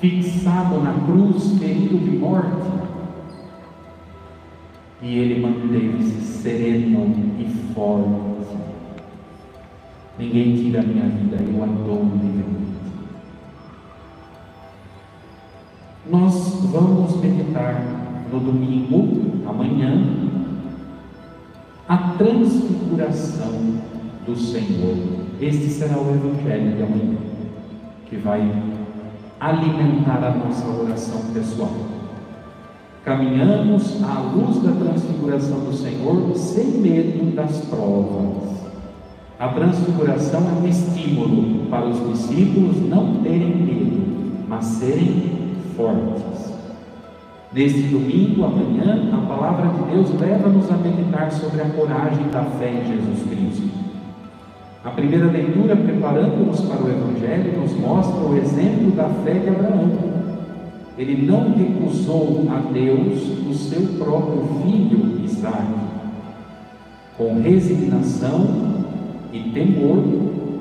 fixado 0.01 0.81
na 0.81 0.93
cruz, 1.05 1.57
ferido 1.59 1.97
de 1.97 2.17
morte. 2.17 2.79
E 5.01 5.17
ele 5.17 5.39
manteve-se 5.39 6.21
sereno 6.21 7.15
e 7.39 7.45
forte. 7.73 8.28
Ninguém 10.19 10.55
tira 10.55 10.81
a 10.81 10.83
minha 10.83 11.05
vida, 11.05 11.37
eu 11.37 11.63
a 11.63 11.65
dou 11.65 12.03
livremente. 12.03 12.59
nós 16.09 16.59
vamos 16.71 17.15
meditar 17.17 17.83
no 18.31 18.39
domingo, 18.39 19.47
amanhã, 19.47 20.03
a 21.87 21.97
transfiguração 22.17 23.79
do 24.25 24.35
Senhor. 24.35 24.97
Este 25.39 25.69
será 25.69 25.97
o 25.97 26.09
Evangelho 26.09 26.75
de 26.75 26.83
amanhã, 26.83 27.17
que 28.07 28.17
vai 28.17 28.51
alimentar 29.39 30.23
a 30.23 30.31
nossa 30.31 30.67
oração 30.67 31.21
pessoal. 31.33 31.71
Caminhamos 33.05 34.03
à 34.03 34.19
luz 34.19 34.61
da 34.61 34.71
transfiguração 34.71 35.59
do 35.61 35.73
Senhor 35.73 36.35
sem 36.35 36.65
medo 36.65 37.35
das 37.35 37.59
provas. 37.65 38.58
A 39.39 39.47
transfiguração 39.47 40.41
é 40.41 40.61
um 40.61 40.67
estímulo 40.67 41.65
para 41.69 41.87
os 41.87 42.09
discípulos 42.09 42.75
não 42.89 43.23
terem 43.23 43.55
medo, 43.55 44.43
mas 44.49 44.65
serem 44.65 45.31
fortes. 45.77 46.53
Neste 47.53 47.83
domingo, 47.83 48.43
amanhã, 48.43 49.09
a 49.13 49.25
palavra 49.25 49.69
de 49.69 49.91
Deus 49.91 50.19
leva-nos 50.19 50.69
a 50.69 50.75
meditar 50.75 51.31
sobre 51.31 51.61
a 51.61 51.69
coragem 51.69 52.27
da 52.33 52.43
fé 52.43 52.69
em 52.69 52.85
Jesus 52.85 53.29
Cristo. 53.29 53.69
A 54.83 54.89
primeira 54.89 55.27
leitura, 55.27 55.73
preparando-nos 55.73 56.59
para 56.59 56.83
o 56.83 56.89
Evangelho, 56.89 57.61
nos 57.61 57.71
mostra 57.79 58.19
o 58.19 58.37
exemplo 58.37 58.91
da 58.91 59.07
fé 59.23 59.35
de 59.35 59.47
Abraão. 59.47 59.89
Ele 60.97 61.25
não 61.25 61.53
recusou 61.53 62.45
a 62.49 62.59
Deus 62.73 63.23
o 63.49 63.53
seu 63.53 63.83
próprio 63.97 64.43
filho 64.61 65.23
Isaac. 65.23 65.63
Com 67.17 67.41
resignação 67.41 68.78
e 69.31 69.39
temor, 69.51 70.03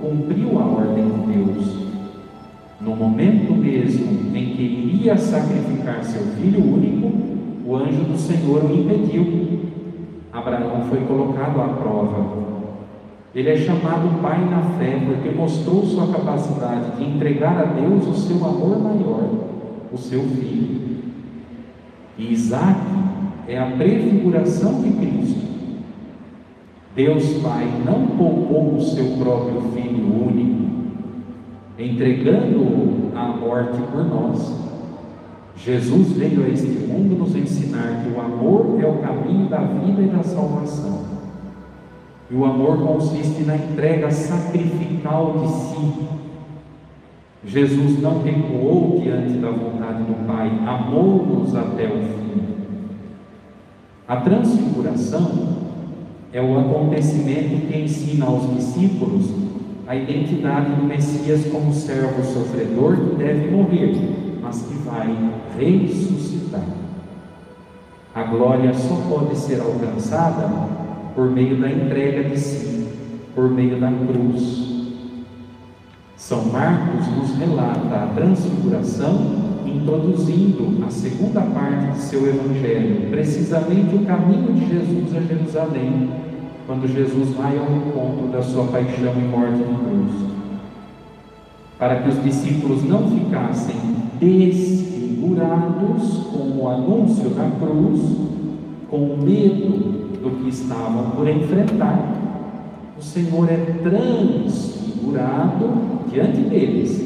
cumpriu 0.01 0.59
a 0.59 0.65
ordem 0.65 1.05
de 1.05 1.33
Deus. 1.33 1.77
No 2.81 2.95
momento 2.95 3.55
mesmo 3.55 4.37
em 4.37 4.55
que 4.55 4.63
iria 4.63 5.17
sacrificar 5.17 6.05
seu 6.05 6.23
filho 6.37 6.61
único, 6.61 7.13
o 7.67 7.77
anjo 7.77 8.05
do 8.05 8.19
Senhor 8.19 8.65
o 8.65 8.75
impediu. 8.75 9.61
Abraão 10.33 10.85
foi 10.89 11.01
colocado 11.01 11.61
à 11.61 11.69
prova 11.69 12.49
ele 13.35 13.51
é 13.51 13.57
chamado 13.57 14.21
pai 14.23 14.45
na 14.47 14.63
fé 14.79 15.01
porque 15.07 15.31
mostrou 15.31 15.85
sua 15.85 16.09
capacidade 16.09 16.97
de 16.97 17.05
entregar 17.05 17.57
a 17.61 17.65
Deus 17.67 18.07
o 18.07 18.15
seu 18.15 18.37
amor 18.37 18.81
maior, 18.81 19.29
o 19.93 19.97
seu 19.99 20.23
filho. 20.23 21.05
E 22.17 22.33
Isaac 22.33 22.81
é 23.47 23.59
a 23.59 23.67
prefiguração 23.67 24.83
de 24.83 24.91
Cristo. 24.91 25.48
Deus 26.99 27.35
Pai 27.35 27.65
não 27.87 28.09
poupou 28.17 28.75
o 28.75 28.81
seu 28.81 29.05
próprio 29.19 29.63
Filho 29.71 30.27
único, 30.27 30.69
entregando-o 31.79 33.13
à 33.15 33.29
morte 33.29 33.81
por 33.93 34.05
nós. 34.05 34.53
Jesus 35.57 36.11
veio 36.15 36.45
a 36.45 36.49
este 36.49 36.67
mundo 36.67 37.17
nos 37.17 37.37
ensinar 37.37 38.03
que 38.03 38.11
o 38.11 38.21
amor 38.21 38.81
é 38.83 38.87
o 38.89 38.99
caminho 38.99 39.49
da 39.49 39.59
vida 39.59 40.03
e 40.03 40.09
da 40.09 40.25
salvação. 40.25 41.05
E 42.29 42.35
o 42.35 42.45
amor 42.45 42.79
consiste 42.79 43.45
na 43.45 43.55
entrega 43.55 44.11
sacrificial 44.11 45.39
de 45.39 45.49
si. 45.53 46.09
Jesus 47.45 48.03
não 48.03 48.25
recuou 48.25 48.99
diante 49.01 49.35
da 49.35 49.51
vontade 49.51 50.03
do 50.03 50.27
Pai, 50.27 50.51
amou-nos 50.67 51.55
até 51.55 51.87
o 51.87 52.03
fim. 52.03 52.43
A 54.09 54.17
transfiguração 54.17 55.68
é 56.33 56.41
o 56.41 56.59
acontecimento 56.59 57.67
que 57.67 57.79
ensina 57.79 58.27
aos 58.27 58.55
discípulos 58.55 59.31
a 59.87 59.97
identidade 59.97 60.75
do 60.75 60.85
Messias 60.85 61.47
como 61.51 61.73
servo 61.73 62.23
sofredor 62.23 62.97
que 62.97 63.17
deve 63.17 63.51
morrer, 63.51 63.97
mas 64.43 64.61
que 64.63 64.75
vai 64.85 65.17
ressuscitar. 65.59 66.65
A 68.15 68.23
glória 68.25 68.75
só 68.75 68.97
pode 69.09 69.37
ser 69.39 69.61
alcançada 69.61 70.51
por 71.15 71.31
meio 71.31 71.57
da 71.57 71.71
entrega 71.71 72.29
de 72.29 72.39
si, 72.39 72.87
por 73.35 73.51
meio 73.51 73.81
da 73.81 73.91
cruz. 73.91 74.68
São 76.19 76.45
Marcos 76.47 77.07
nos 77.17 77.39
relata 77.39 77.95
a 77.95 78.09
transfiguração, 78.09 79.37
introduzindo 79.65 80.85
a 80.85 80.91
segunda 80.91 81.41
parte 81.41 81.93
de 81.93 82.01
seu 82.01 82.27
evangelho, 82.27 83.09
precisamente 83.09 83.95
o 83.95 84.05
caminho 84.05 84.53
de 84.53 84.67
Jesus 84.67 85.17
a 85.17 85.21
Jerusalém, 85.21 86.11
quando 86.67 86.93
Jesus 86.93 87.37
vai 87.37 87.57
ao 87.57 87.73
encontro 87.73 88.27
da 88.33 88.43
sua 88.43 88.65
paixão 88.65 89.15
e 89.17 89.23
morte 89.29 89.63
na 89.63 89.79
cruz. 89.79 90.11
Para 91.79 92.03
que 92.03 92.09
os 92.09 92.21
discípulos 92.25 92.83
não 92.83 93.09
ficassem 93.09 93.77
desfigurados 94.19 96.25
com 96.33 96.59
o 96.61 96.69
anúncio 96.69 97.31
da 97.31 97.49
cruz, 97.61 98.01
com 98.91 99.17
medo 99.23 100.19
do 100.21 100.31
que 100.43 100.49
estavam 100.49 101.13
por 101.13 101.29
enfrentar. 101.29 102.17
O 102.99 103.03
Senhor 103.03 103.49
é 103.49 103.59
transfigurado 103.85 105.98
diante 106.19 106.41
deles, 106.41 107.01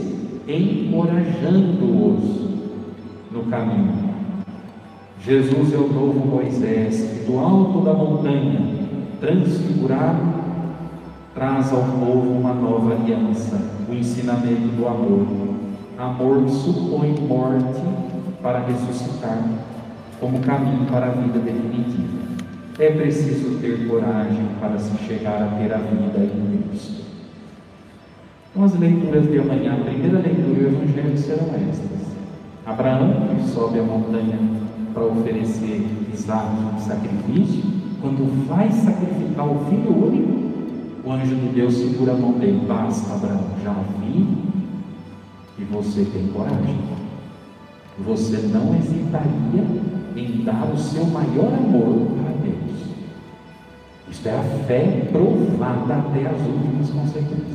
encorajando-os 0.49 2.41
no 3.31 3.43
caminho. 3.51 4.11
Jesus 5.21 5.75
é 5.75 5.77
o 5.77 5.93
novo 5.93 6.27
Moisés, 6.27 7.11
que 7.13 7.31
do 7.31 7.39
alto 7.39 7.83
da 7.83 7.93
montanha, 7.93 8.59
transfigurado, 9.21 10.33
traz 11.35 11.71
ao 11.73 11.83
povo 11.83 12.31
uma 12.31 12.55
nova 12.55 12.95
aliança, 12.95 13.61
o 13.89 13.93
ensinamento 13.95 14.69
do 14.77 14.89
amor. 14.89 15.27
Amor 15.99 16.45
que 16.45 16.53
supõe 16.53 17.15
morte 17.29 17.83
para 18.43 18.61
ressuscitar, 18.61 19.45
como 20.19 20.41
caminho 20.41 20.87
para 20.87 21.07
a 21.07 21.11
vida 21.11 21.39
definitiva. 21.39 22.23
É 22.79 22.91
preciso 22.91 23.59
ter 23.61 23.87
coragem 23.87 24.49
para 24.59 24.79
se 24.79 24.97
chegar 25.07 25.43
a 25.43 25.49
ter 25.59 25.71
a 25.73 25.77
vida 25.77 26.19
em 26.19 26.63
Cristo. 26.71 27.12
Então, 28.53 28.65
as 28.65 28.79
leituras 28.79 29.31
de 29.31 29.39
amanhã, 29.39 29.73
a 29.73 29.85
primeira 29.85 30.19
leitura 30.19 30.61
e 30.61 30.65
o 30.65 30.69
Evangelho 30.69 31.17
serão 31.17 31.47
estas. 31.55 32.03
Abraão, 32.67 33.29
que 33.35 33.49
sobe 33.49 33.79
a 33.79 33.83
montanha 33.83 34.39
para 34.93 35.05
oferecer 35.07 35.87
Isaac 36.13 36.49
em 36.77 36.81
sacrifício, 36.81 37.63
quando 38.03 38.47
vai 38.47 38.71
sacrificar 38.71 39.47
o 39.47 39.65
filho 39.71 40.07
único, 40.07 40.33
o 41.03 41.13
anjo 41.13 41.35
de 41.35 41.49
Deus 41.49 41.75
segura 41.75 42.13
a 42.13 42.17
mão 42.17 42.33
dele. 42.33 42.63
Basta, 42.69 43.15
Abraão, 43.15 43.41
já 43.65 43.75
vi 44.01 44.27
que 45.57 45.65
você 45.73 46.05
tem 46.13 46.27
coragem. 46.29 46.79
Você 48.01 48.37
não 48.49 48.77
hesitaria 48.77 49.65
em 50.15 50.45
dar 50.45 50.71
o 50.71 50.77
seu 50.77 51.07
maior 51.07 51.55
amor 51.55 52.07
para 52.21 52.33
Deus. 52.43 52.83
Isto 54.11 54.29
é 54.29 54.39
a 54.39 54.43
fé 54.67 55.09
provada 55.11 55.95
até 55.95 56.27
as 56.27 56.41
últimas 56.43 56.91
consequências. 56.91 57.52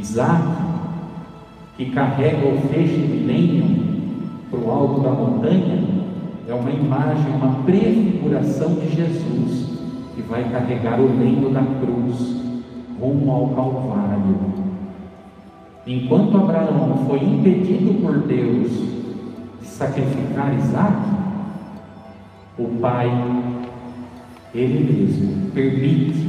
Isaac, 0.00 0.42
que 1.76 1.90
carrega 1.90 2.48
o 2.48 2.68
feixe 2.68 2.96
de 2.96 3.24
lenho 3.26 3.90
para 4.50 4.60
o 4.60 4.70
alto 4.70 5.00
da 5.00 5.10
montanha, 5.10 5.84
é 6.48 6.54
uma 6.54 6.70
imagem, 6.70 7.32
uma 7.34 7.62
prefiguração 7.64 8.74
de 8.74 8.94
Jesus, 8.94 9.78
que 10.14 10.22
vai 10.22 10.44
carregar 10.44 11.00
o 11.00 11.18
lenho 11.18 11.50
da 11.50 11.62
cruz 11.62 12.36
rumo 12.98 13.30
ao 13.30 13.48
Calvário. 13.48 14.36
Enquanto 15.86 16.36
Abraão 16.36 17.04
foi 17.06 17.22
impedido 17.22 18.00
por 18.02 18.18
Deus 18.18 18.70
de 19.60 19.66
sacrificar 19.66 20.54
Isaac, 20.58 20.96
o 22.58 22.66
pai, 22.80 23.08
ele 24.54 24.92
mesmo, 24.92 25.50
permite 25.52 26.28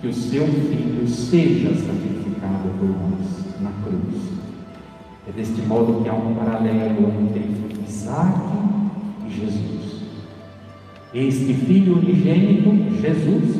que 0.00 0.08
o 0.08 0.12
seu 0.12 0.46
filho 0.46 1.06
seja 1.08 1.74
sacrificado 1.74 2.23
por 2.46 2.88
nós 2.88 3.60
na 3.60 3.70
cruz. 3.82 4.32
É 5.26 5.32
deste 5.32 5.62
modo 5.62 6.02
que 6.02 6.08
há 6.08 6.14
um 6.14 6.34
paralelo 6.34 7.12
entre 7.20 7.82
Isaac 7.86 8.38
e 9.26 9.30
Jesus. 9.30 10.02
Este 11.14 11.54
filho 11.54 11.98
unigênito, 11.98 12.70
Jesus, 13.00 13.56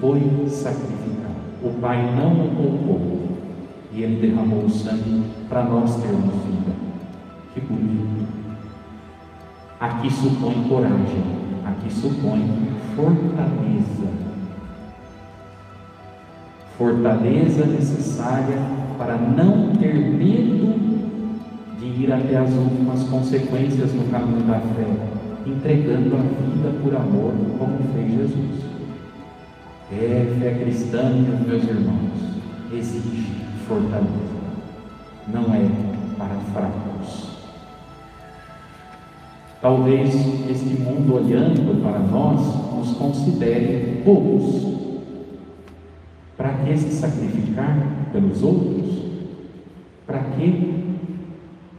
foi 0.00 0.20
sacrificado. 0.48 1.34
O 1.62 1.70
pai 1.80 2.14
não 2.14 2.46
o 2.46 2.56
poupou 2.56 3.28
e 3.92 4.02
ele 4.02 4.20
derramou 4.20 4.64
o 4.64 4.70
sangue 4.70 5.24
para 5.48 5.64
nós 5.64 5.96
termos 5.96 6.34
vida. 6.44 6.72
Que 7.52 7.60
bonito. 7.60 8.26
Aqui 9.80 10.10
supõe 10.10 10.64
coragem, 10.68 11.24
aqui 11.64 11.92
supõe 11.92 12.42
fortaleza. 12.96 14.23
Fortaleza 16.76 17.66
necessária 17.66 18.58
para 18.98 19.16
não 19.16 19.76
ter 19.76 19.94
medo 19.94 20.74
de 21.78 22.02
ir 22.02 22.12
até 22.12 22.36
as 22.36 22.52
últimas 22.52 23.02
consequências 23.04 23.92
no 23.94 24.04
caminho 24.10 24.42
da 24.46 24.58
fé, 24.60 24.86
entregando 25.46 26.16
a 26.16 26.20
vida 26.20 26.74
por 26.82 26.96
amor, 26.96 27.32
como 27.58 27.78
fez 27.94 28.10
Jesus. 28.12 28.64
É, 29.92 30.36
fé 30.40 30.64
cristã, 30.64 31.12
meus 31.46 31.62
irmãos, 31.64 32.40
exige 32.72 33.34
fortaleza. 33.68 34.34
Não 35.32 35.54
é 35.54 35.68
para 36.18 36.34
fracos. 36.52 37.34
Talvez 39.60 40.14
este 40.50 40.80
mundo 40.80 41.14
olhando 41.14 41.82
para 41.82 41.98
nós 41.98 42.40
nos 42.76 42.96
considere 42.96 44.02
bobos. 44.04 44.73
Para 46.44 46.52
que 46.56 46.76
se 46.76 46.92
sacrificar 46.92 47.74
pelos 48.12 48.42
outros? 48.42 49.02
Para 50.06 50.18
que 50.18 50.84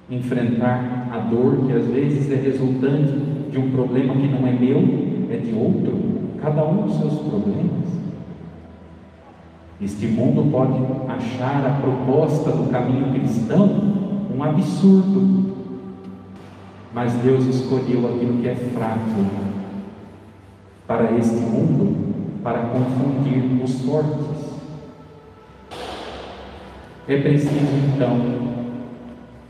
enfrentar 0.10 1.08
a 1.12 1.20
dor 1.20 1.68
que 1.68 1.72
às 1.72 1.86
vezes 1.86 2.32
é 2.32 2.36
resultante 2.38 3.14
de 3.52 3.60
um 3.60 3.70
problema 3.70 4.16
que 4.16 4.28
não 4.28 4.48
é 4.48 4.52
meu, 4.54 4.80
é 5.30 5.38
de 5.38 5.54
outro? 5.54 6.00
Cada 6.42 6.66
um 6.66 6.88
dos 6.88 6.98
seus 6.98 7.14
problemas. 7.14 7.90
Este 9.80 10.08
mundo 10.08 10.52
pode 10.52 10.80
achar 11.12 11.64
a 11.64 11.80
proposta 11.80 12.50
do 12.50 12.68
caminho 12.72 13.14
cristão 13.14 13.70
um 14.36 14.42
absurdo, 14.42 15.54
mas 16.92 17.14
Deus 17.14 17.46
escolheu 17.46 18.16
aquilo 18.16 18.42
que 18.42 18.48
é 18.48 18.56
fraco 18.56 19.26
para 20.88 21.12
este 21.20 21.36
mundo 21.36 22.16
para 22.42 22.62
confundir 22.62 23.64
os 23.64 23.82
fortes. 23.82 24.55
É 27.08 27.22
preciso 27.22 27.54
então 27.94 28.20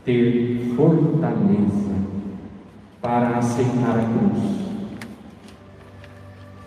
ter 0.04 0.74
fortaleza 0.76 1.94
para 3.00 3.38
aceitar 3.38 3.98
a 3.98 4.02
cruz. 4.02 4.56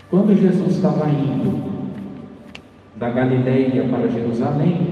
Quando 0.09 0.35
Jesus 0.35 0.77
estava 0.77 1.07
indo 1.07 1.69
da 2.95 3.11
Galileia 3.11 3.87
para 3.87 4.09
Jerusalém, 4.09 4.87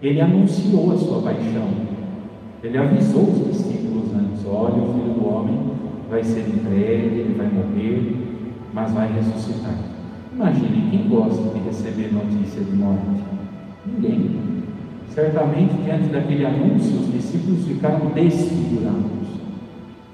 ele 0.00 0.22
anunciou 0.22 0.92
a 0.92 0.96
sua 0.96 1.20
paixão. 1.20 1.68
Ele 2.62 2.78
avisou 2.78 3.24
os 3.24 3.46
discípulos 3.46 4.14
antes: 4.14 4.46
olha, 4.46 4.82
o 4.82 4.94
filho 4.94 5.12
do 5.12 5.28
homem 5.28 5.70
vai 6.08 6.24
ser 6.24 6.48
entregue, 6.48 7.20
ele 7.20 7.34
vai 7.36 7.48
morrer, 7.48 8.16
mas 8.72 8.90
vai 8.92 9.12
ressuscitar. 9.12 9.74
Imagine 10.32 10.90
quem 10.90 11.08
gosta 11.08 11.42
de 11.42 11.58
receber 11.64 12.10
notícia 12.10 12.64
de 12.64 12.74
morte? 12.74 13.22
Ninguém. 13.84 14.57
Certamente, 15.18 15.74
diante 15.82 16.10
daquele 16.10 16.46
anúncio, 16.46 17.00
os 17.00 17.12
discípulos 17.12 17.66
ficaram 17.66 18.06
desfigurados. 18.14 19.26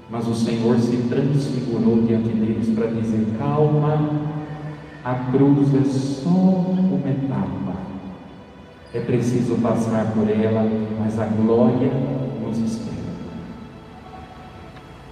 Mas 0.09 0.27
o 0.27 0.33
Senhor 0.33 0.79
se 0.79 0.97
transfigurou 0.97 2.01
diante 2.01 2.29
deles 2.29 2.69
para 2.69 2.87
dizer: 2.87 3.23
calma, 3.37 4.09
a 5.03 5.13
cruz 5.31 5.75
é 5.75 5.83
só 5.87 6.29
uma 6.29 7.07
etapa. 7.07 7.77
É 8.95 8.99
preciso 9.01 9.57
passar 9.61 10.11
por 10.11 10.27
ela, 10.27 10.67
mas 10.97 11.19
a 11.19 11.25
glória 11.27 11.91
nos 12.43 12.57
espera. 12.57 12.95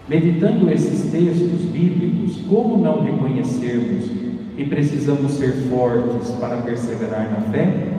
Meditando 0.10 0.71
esses 0.71 1.12
textos 1.12 1.65
bíblicos, 1.71 2.41
como 2.49 2.79
não 2.79 3.03
reconhecermos 3.03 4.06
que 4.56 4.65
precisamos 4.65 5.34
ser 5.34 5.51
fortes 5.69 6.32
para 6.32 6.58
perseverar 6.63 7.29
na 7.29 7.41
fé? 7.51 7.89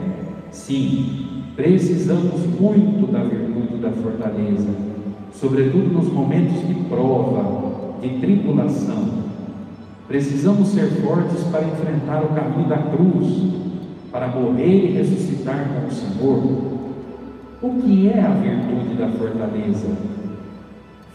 Sim, 0.51 1.24
precisamos 1.55 2.45
muito 2.59 3.11
da 3.11 3.23
virtude 3.23 3.77
da 3.77 3.91
fortaleza, 3.91 4.69
sobretudo 5.33 5.93
nos 5.93 6.11
momentos 6.11 6.67
de 6.67 6.73
prova, 6.89 7.99
de 8.01 8.09
tribulação 8.19 9.25
Precisamos 10.07 10.67
ser 10.67 10.87
fortes 11.01 11.43
para 11.45 11.63
enfrentar 11.63 12.23
o 12.23 12.27
caminho 12.27 12.69
da 12.69 12.77
cruz, 12.77 13.53
para 14.11 14.27
morrer 14.27 14.89
e 14.89 14.91
ressuscitar 14.91 15.67
com 15.67 15.87
o 15.87 15.91
Senhor. 15.91 16.37
O 17.61 17.81
que 17.81 18.09
é 18.09 18.19
a 18.21 18.29
virtude 18.29 18.95
da 18.97 19.07
fortaleza? 19.09 19.87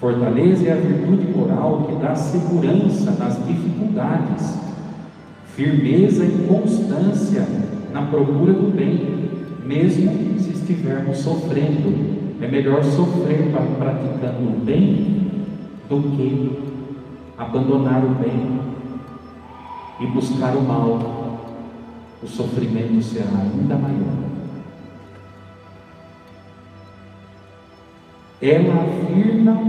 Fortaleza 0.01 0.67
é 0.67 0.73
a 0.73 0.77
virtude 0.77 1.31
moral 1.31 1.87
que 1.89 2.03
dá 2.03 2.17
segurança 2.17 3.13
nas 3.13 3.39
dificuldades, 3.47 4.59
firmeza 5.55 6.25
e 6.25 6.49
constância 6.49 7.47
na 7.93 8.03
procura 8.03 8.55
do 8.55 8.75
bem, 8.75 9.31
mesmo 9.65 10.30
estivermos 10.71 11.19
sofrendo. 11.19 12.21
É 12.41 12.49
melhor 12.49 12.83
sofrer 12.83 13.53
praticando 13.79 14.49
o 14.49 14.61
bem 14.65 15.31
do 15.89 16.17
que 16.17 16.71
abandonar 17.37 18.03
o 18.05 18.11
bem 18.11 18.61
e 20.01 20.07
buscar 20.07 20.57
o 20.57 20.63
mal, 20.63 21.41
o 22.23 22.27
sofrimento 22.27 23.03
será 23.03 23.41
ainda 23.43 23.77
maior. 23.77 24.31
Ela 28.41 28.85
afirma 28.85 29.61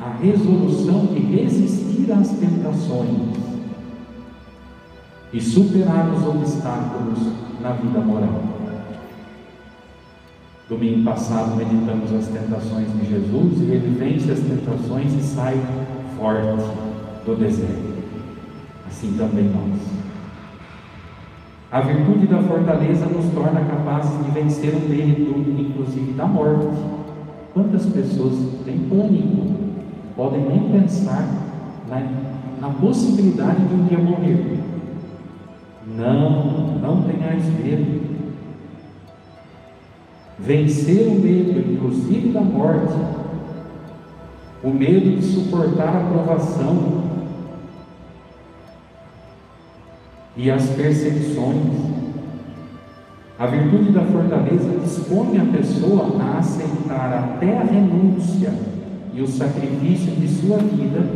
a 0.00 0.22
resolução 0.22 1.06
de 1.06 1.18
resistir 1.18 2.10
às 2.12 2.30
tentações 2.30 3.10
e 5.32 5.40
superar 5.40 6.08
os 6.14 6.26
obstáculos 6.26 7.18
na 7.60 7.72
vida 7.72 8.00
moral. 8.00 8.49
Domingo 10.70 11.04
passado 11.04 11.56
meditamos 11.56 12.10
as 12.14 12.28
tentações 12.28 12.86
de 12.92 13.10
Jesus 13.10 13.60
e 13.60 13.72
ele 13.72 13.96
vence 13.98 14.32
as 14.32 14.40
tentações 14.40 15.12
e 15.12 15.22
sai 15.22 15.60
forte 16.16 16.64
do 17.26 17.36
deserto 17.36 17.90
assim 19.00 19.14
também 19.16 19.44
nós. 19.44 19.80
A 21.72 21.80
virtude 21.80 22.26
da 22.26 22.42
fortaleza 22.42 23.06
nos 23.06 23.32
torna 23.32 23.60
capazes 23.60 24.24
de 24.24 24.30
vencer 24.32 24.74
o 24.74 24.88
medo, 24.88 25.38
inclusive 25.58 26.12
da 26.12 26.26
morte. 26.26 26.66
Quantas 27.54 27.86
pessoas 27.86 28.34
têm 28.64 28.78
pânico, 28.80 29.54
podem 30.16 30.40
nem 30.42 30.80
pensar 30.80 31.26
na, 31.88 32.68
possibilidade 32.68 33.64
de 33.64 33.74
um 33.74 33.86
dia 33.86 33.98
morrer. 33.98 34.58
Não, 35.96 36.78
não 36.78 37.02
tenhais 37.02 37.44
medo. 37.46 38.19
Vencer 40.40 41.06
o 41.06 41.20
medo, 41.20 41.72
inclusive 41.72 42.30
da 42.30 42.40
morte, 42.40 42.94
o 44.62 44.70
medo 44.70 45.16
de 45.16 45.22
suportar 45.22 45.96
a 45.96 46.00
provação, 46.00 47.10
e 50.36 50.50
as 50.50 50.70
perseguições. 50.70 52.00
A 53.38 53.46
virtude 53.46 53.92
da 53.92 54.02
fortaleza 54.02 54.78
dispõe 54.82 55.38
a 55.38 55.44
pessoa 55.56 56.16
a 56.20 56.38
aceitar 56.38 57.12
até 57.12 57.58
a 57.58 57.62
renúncia 57.62 58.52
e 59.14 59.20
o 59.20 59.26
sacrifício 59.26 60.12
de 60.12 60.28
sua 60.28 60.58
vida 60.58 61.06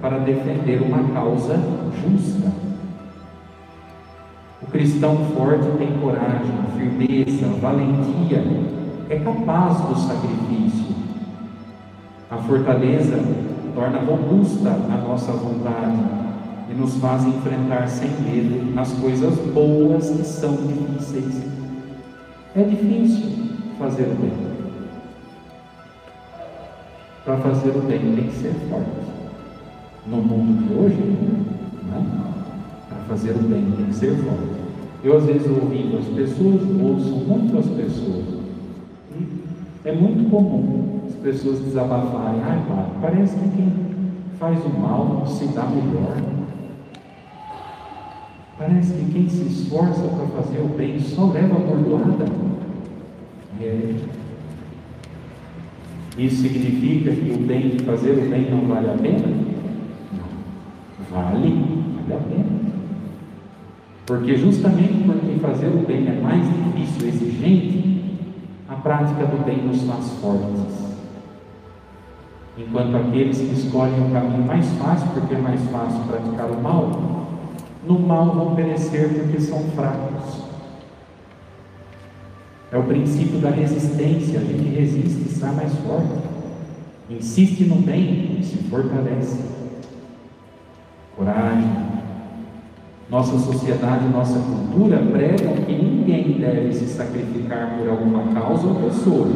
para 0.00 0.18
defender 0.18 0.82
uma 0.82 1.12
causa 1.12 1.60
justa. 2.02 2.71
Cristão 4.82 5.16
forte 5.36 5.64
tem 5.78 5.96
coragem, 6.00 6.50
firmeza, 6.76 7.46
valentia, 7.60 8.44
é 9.08 9.16
capaz 9.20 9.78
do 9.82 9.94
sacrifício. 9.94 10.96
A 12.28 12.36
fortaleza 12.38 13.16
torna 13.76 14.00
robusta 14.00 14.70
a 14.70 15.06
nossa 15.06 15.30
vontade, 15.34 16.02
e 16.68 16.74
nos 16.74 16.96
faz 16.96 17.24
enfrentar 17.24 17.86
sem 17.86 18.10
medo 18.22 18.76
as 18.76 18.92
coisas 18.94 19.38
boas 19.54 20.10
que 20.10 20.24
são 20.24 20.56
difíceis. 20.56 21.44
É 22.56 22.64
difícil 22.64 23.30
fazer 23.78 24.02
o 24.02 24.20
bem. 24.20 24.32
Para 27.24 27.36
fazer 27.36 27.70
o 27.70 27.82
bem 27.82 28.00
tem 28.16 28.26
que 28.26 28.34
ser 28.34 28.52
forte. 28.68 28.90
No 30.08 30.16
mundo 30.16 30.66
de 30.66 30.74
hoje, 30.74 30.96
né? 31.84 32.04
para 32.88 32.98
fazer 33.10 33.30
o 33.30 33.42
bem 33.44 33.72
tem 33.76 33.86
que 33.86 33.94
ser 33.94 34.16
forte. 34.16 34.61
Eu 35.04 35.16
às 35.16 35.24
vezes 35.24 35.48
ouvindo 35.48 35.98
as 35.98 36.04
pessoas, 36.06 36.62
ouço 36.80 37.16
muito 37.26 37.58
as 37.58 37.66
pessoas. 37.66 38.24
E 39.18 39.88
é 39.88 39.92
muito 39.92 40.30
comum 40.30 41.00
as 41.08 41.14
pessoas 41.16 41.58
desabafarem, 41.58 42.40
ai 42.44 42.62
pai, 42.68 42.86
parece 43.00 43.36
que 43.36 43.48
quem 43.48 43.72
faz 44.38 44.64
o 44.64 44.68
mal 44.68 45.24
se 45.26 45.46
dá 45.48 45.64
melhor. 45.66 46.16
Parece 48.56 48.92
que 48.92 49.12
quem 49.12 49.28
se 49.28 49.42
esforça 49.42 50.02
para 50.02 50.42
fazer 50.42 50.60
o 50.60 50.68
bem 50.68 51.00
só 51.00 51.26
leva 51.26 51.56
a 51.56 51.58
bordoada. 51.58 52.26
É. 53.60 53.94
Isso 56.16 56.42
significa 56.42 57.10
que 57.10 57.32
o 57.32 57.38
bem, 57.38 57.76
fazer 57.78 58.12
o 58.12 58.30
bem 58.30 58.50
não 58.50 58.68
vale 58.68 58.90
a 58.90 58.94
pena? 58.94 59.26
Não. 60.12 61.10
Vale, 61.10 61.50
vale 62.08 62.14
a 62.14 62.18
pena. 62.18 62.61
Porque 64.06 64.36
justamente 64.36 65.04
porque 65.04 65.38
fazer 65.40 65.68
o 65.68 65.86
bem 65.86 66.08
é 66.08 66.20
mais 66.20 66.44
difícil, 66.44 67.08
exigente, 67.08 68.18
a 68.68 68.74
prática 68.74 69.26
do 69.26 69.44
bem 69.44 69.58
nos 69.58 69.82
faz 69.82 70.10
fortes. 70.20 70.92
Enquanto 72.58 72.96
aqueles 72.96 73.38
que 73.38 73.54
escolhem 73.54 74.08
o 74.08 74.10
caminho 74.10 74.44
mais 74.44 74.66
fácil, 74.72 75.08
porque 75.14 75.34
é 75.34 75.38
mais 75.38 75.60
fácil 75.70 76.00
praticar 76.06 76.50
o 76.50 76.60
mal, 76.60 77.22
no 77.86 77.98
mal 77.98 78.26
vão 78.34 78.54
perecer 78.54 79.08
porque 79.08 79.40
são 79.40 79.60
fracos. 79.70 80.42
É 82.70 82.78
o 82.78 82.84
princípio 82.84 83.38
da 83.38 83.50
resistência, 83.50 84.40
a 84.40 84.44
gente 84.44 84.68
resiste 84.74 85.22
e 85.26 85.28
sai 85.28 85.54
mais 85.54 85.74
forte. 85.78 86.22
insiste 87.10 87.64
no 87.64 87.76
bem 87.76 88.40
se 88.42 88.56
fortalece. 88.68 89.44
Coragem. 91.16 91.91
Nossa 93.12 93.38
sociedade, 93.38 94.08
nossa 94.08 94.38
cultura 94.38 94.96
pregam 94.96 95.52
que 95.66 95.72
ninguém 95.74 96.38
deve 96.40 96.72
se 96.72 96.86
sacrificar 96.86 97.76
por 97.76 97.86
alguma 97.86 98.32
causa 98.32 98.66
ou 98.66 98.76
pessoa. 98.76 99.28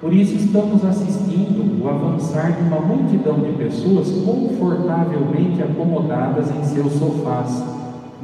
Por 0.00 0.10
isso 0.14 0.36
estamos 0.36 0.82
assistindo 0.82 1.84
o 1.84 1.86
avançar 1.86 2.52
de 2.52 2.62
uma 2.62 2.80
multidão 2.80 3.40
de 3.40 3.52
pessoas 3.62 4.10
confortavelmente 4.24 5.62
acomodadas 5.62 6.50
em 6.50 6.64
seus 6.64 6.94
sofás, 6.94 7.62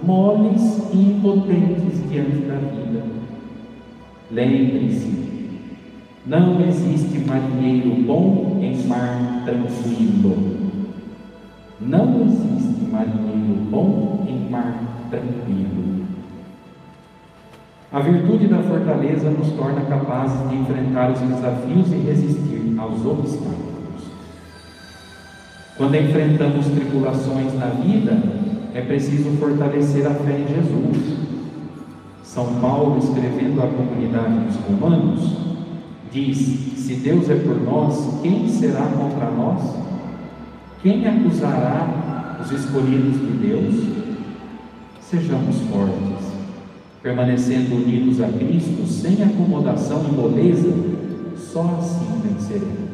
moles 0.02 0.82
e 0.94 0.96
impotentes 0.96 2.00
diante 2.08 2.46
da 2.46 2.54
vida. 2.54 3.04
Lembre-se, 4.30 5.12
não 6.26 6.58
existe 6.66 7.18
marinheiro 7.18 8.02
bom 8.06 8.60
em 8.62 8.82
mar 8.86 9.42
tranquilo. 9.44 10.61
Não 11.86 12.22
existe 12.22 12.90
marinheiro 12.90 13.60
bom 13.70 14.24
em 14.28 14.48
mar 14.50 14.74
tranquilo. 15.10 16.06
A 17.92 18.00
virtude 18.00 18.46
da 18.46 18.58
fortaleza 18.62 19.28
nos 19.30 19.50
torna 19.52 19.82
capazes 19.82 20.48
de 20.48 20.56
enfrentar 20.56 21.10
os 21.10 21.20
desafios 21.20 21.92
e 21.92 21.96
resistir 21.96 22.74
aos 22.78 23.04
obstáculos. 23.04 23.72
Quando 25.76 25.96
enfrentamos 25.96 26.66
tribulações 26.68 27.52
na 27.54 27.66
vida, 27.66 28.22
é 28.74 28.80
preciso 28.80 29.30
fortalecer 29.32 30.06
a 30.06 30.14
fé 30.14 30.38
em 30.38 30.46
Jesus. 30.46 31.18
São 32.22 32.54
Paulo, 32.60 32.98
escrevendo 32.98 33.60
à 33.62 33.66
comunidade 33.66 34.38
dos 34.38 34.56
romanos, 34.56 35.36
diz: 36.10 36.38
Se 36.78 36.94
Deus 36.94 37.28
é 37.28 37.34
por 37.34 37.60
nós, 37.60 38.20
quem 38.22 38.48
será 38.48 38.86
contra 38.86 39.30
nós? 39.30 39.91
Quem 40.82 41.06
acusará 41.06 42.38
os 42.42 42.50
escolhidos 42.50 43.20
de 43.20 43.46
Deus? 43.46 43.74
Sejamos 45.00 45.60
fortes, 45.70 46.26
permanecendo 47.00 47.76
unidos 47.76 48.20
a 48.20 48.26
Cristo, 48.26 48.84
sem 48.88 49.22
acomodação 49.22 50.04
e 50.08 50.10
moleza, 50.10 50.74
só 51.36 51.78
assim 51.78 52.20
venceremos. 52.24 52.90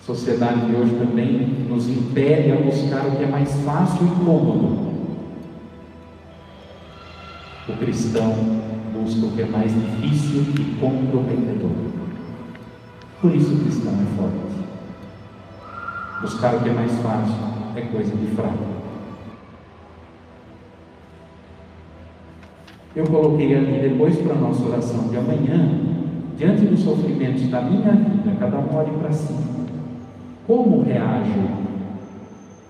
A 0.00 0.04
sociedade 0.04 0.66
de 0.66 0.74
hoje 0.74 0.96
também 0.96 1.46
nos 1.68 1.88
impede 1.88 2.50
a 2.50 2.56
buscar 2.56 3.06
o 3.06 3.12
que 3.12 3.22
é 3.22 3.28
mais 3.28 3.52
fácil 3.64 4.06
e 4.06 4.24
cômodo. 4.24 4.92
O 7.68 7.72
cristão 7.78 8.34
busca 8.92 9.24
o 9.24 9.30
que 9.30 9.42
é 9.42 9.46
mais 9.46 9.72
difícil 9.72 10.42
e 10.58 10.80
comprometedor. 10.80 11.70
Por 13.20 13.32
isso 13.36 13.54
o 13.54 13.60
cristão 13.60 13.92
é 13.92 14.16
forte. 14.16 14.53
Buscar 16.20 16.54
o 16.54 16.60
que 16.60 16.68
é 16.68 16.72
mais 16.72 16.92
fácil 17.00 17.34
é 17.76 17.80
coisa 17.82 18.14
de 18.16 18.26
fraco. 18.34 18.74
Eu 22.96 23.04
coloquei 23.06 23.54
ali 23.54 23.88
depois 23.88 24.16
para 24.18 24.34
a 24.34 24.38
nossa 24.38 24.64
oração 24.64 25.08
de 25.08 25.16
amanhã, 25.16 25.80
diante 26.38 26.64
dos 26.64 26.80
sofrimentos 26.80 27.48
da 27.48 27.60
minha 27.60 27.90
vida, 27.90 28.36
cada 28.38 28.58
um 28.58 28.74
olhe 28.76 28.92
para 28.98 29.12
si. 29.12 29.34
Como 30.46 30.82
reajo? 30.82 31.64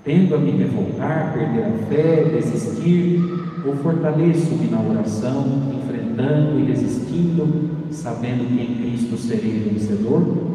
Tendo 0.02 0.35
a 0.35 0.38
me 0.38 0.52
revoltar, 0.52 1.35
perder 1.35 1.64
a 1.64 1.87
fé, 1.87 2.24
desistir, 2.24 3.20
ou 3.66 3.76
fortaleço-me 3.76 4.68
na 4.68 4.80
oração, 4.80 5.44
enfrentando 5.74 6.59
e 6.61 6.64
resistindo, 6.64 7.70
sabendo 7.90 8.46
que 8.48 8.62
em 8.62 8.74
Cristo 8.76 9.16
serei 9.16 9.61
vencedor? 9.61 10.53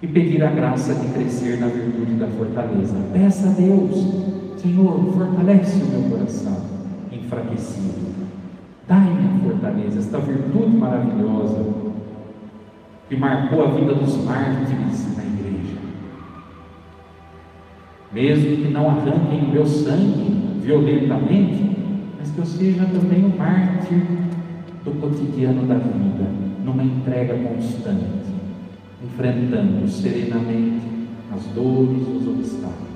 E 0.00 0.06
pedir 0.06 0.42
a 0.44 0.50
graça 0.50 0.94
de 0.94 1.08
crescer 1.08 1.58
na 1.58 1.66
virtude 1.66 2.14
da 2.14 2.28
fortaleza. 2.28 2.96
Peça 3.12 3.48
a 3.48 3.52
Deus, 3.52 4.06
Senhor, 4.56 5.12
fortalece 5.12 5.82
o 5.82 5.86
meu 5.86 6.10
coração 6.10 6.62
enfraquecido. 7.10 8.08
Dai-me 8.86 9.26
a 9.26 9.42
fortaleza, 9.42 9.98
esta 9.98 10.18
virtude 10.18 10.76
maravilhosa 10.76 11.64
que 13.08 13.16
marcou 13.16 13.64
a 13.64 13.70
vida 13.70 13.94
dos 13.94 14.24
mártires 14.24 15.16
na 15.16 15.24
igreja. 15.24 15.78
Mesmo 18.12 18.56
que 18.56 18.72
não 18.72 18.90
arranquem 18.90 19.44
o 19.44 19.50
meu 19.50 19.66
sangue 19.66 20.60
violentamente, 20.60 21.76
mas 22.18 22.30
que 22.30 22.38
eu 22.38 22.44
seja 22.44 22.84
também 22.84 23.24
um 23.24 23.36
mártir 23.36 24.02
do 24.84 25.00
cotidiano 25.00 25.66
da 25.66 25.76
vida, 25.76 26.28
numa 26.64 26.82
entrega 26.82 27.34
constante, 27.34 28.27
enfrentando 29.02 29.88
serenamente 29.88 30.82
as 31.34 31.44
dores, 31.54 32.02
os 32.08 32.28
obstáculos. 32.28 32.88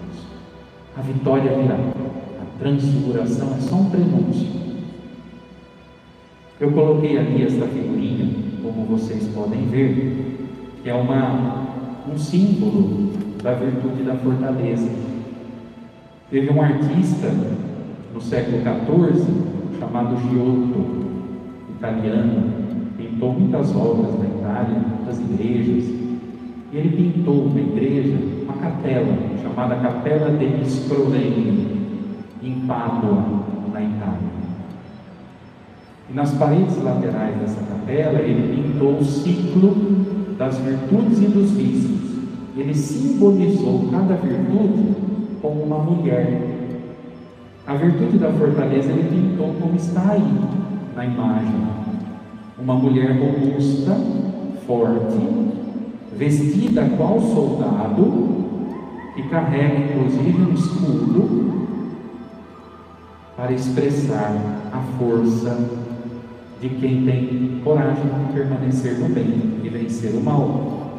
A 0.97 1.03
vitória 1.03 1.57
virá, 1.57 1.77
a 1.77 2.59
transfiguração 2.59 3.55
é 3.57 3.61
só 3.61 3.77
um 3.77 3.91
prenúncio. 3.91 4.49
Eu 6.61 6.73
coloquei 6.73 7.19
ali 7.19 7.45
esta 7.45 7.67
figurinha, 7.67 8.29
como 8.63 8.85
vocês 8.87 9.29
podem 9.29 9.67
ver, 9.67 10.39
que 10.83 10.91
é 10.91 10.95
uma, 10.95 11.67
um 12.13 12.19
símbolo 12.19 13.13
da 13.43 13.55
virtude 13.55 14.03
da 14.05 14.15
fortaleza. 14.17 14.89
Teve 16.31 16.51
um 16.51 16.63
artista 16.63 17.29
no 18.15 18.21
século 18.21 18.59
XIV, 18.59 19.79
chamado 19.79 20.17
Giotto, 20.17 21.03
italiano, 21.77 22.72
pintou 23.23 23.33
muitas 23.33 23.77
obras 23.77 24.19
na 24.19 24.25
Itália, 24.25 24.83
muitas 24.97 25.21
igrejas. 25.21 25.85
E 26.73 26.77
ele 26.77 26.97
pintou 26.97 27.45
uma 27.45 27.61
igreja, 27.61 28.19
uma 28.43 28.55
capela, 28.55 29.17
chamada 29.41 29.77
Capela 29.77 30.31
degli 30.31 30.69
Scrovegni, 30.69 31.69
em 32.43 32.61
Pádua, 32.67 33.23
na 33.73 33.81
Itália. 33.81 34.33
E 36.11 36.15
nas 36.15 36.33
paredes 36.35 36.83
laterais 36.83 37.37
dessa 37.37 37.61
capela, 37.61 38.19
ele 38.19 38.57
pintou 38.57 38.99
o 38.99 39.05
ciclo 39.05 39.77
das 40.37 40.59
virtudes 40.59 41.19
e 41.19 41.27
dos 41.27 41.53
vícios. 41.53 42.03
Ele 42.57 42.75
simbolizou 42.75 43.89
cada 43.91 44.15
virtude 44.17 44.97
como 45.41 45.63
uma 45.63 45.79
mulher 45.79 46.51
a 47.65 47.75
virtude 47.75 48.19
da 48.19 48.29
fortaleza 48.33 48.91
ele 48.91 49.09
pintou 49.09 49.55
como 49.61 49.77
está 49.77 50.11
aí 50.11 50.35
na 50.97 51.07
imagem. 51.07 51.82
Uma 52.59 52.75
mulher 52.75 53.19
robusta, 53.19 53.97
forte, 54.67 55.53
vestida 56.17 56.85
qual 56.97 57.19
soldado, 57.21 58.43
que 59.15 59.23
carrega 59.29 59.79
inclusive 59.79 60.43
um 60.43 60.53
escudo 60.53 61.53
para 63.37 63.53
expressar 63.53 64.37
a 64.71 64.81
força 64.99 65.59
de 66.61 66.69
quem 66.69 67.05
tem 67.05 67.61
coragem 67.65 68.05
de 68.05 68.33
permanecer 68.35 68.99
no 68.99 69.09
bem 69.09 69.61
e 69.65 69.69
vencer 69.71 70.15
o 70.15 70.23
mal. 70.23 70.91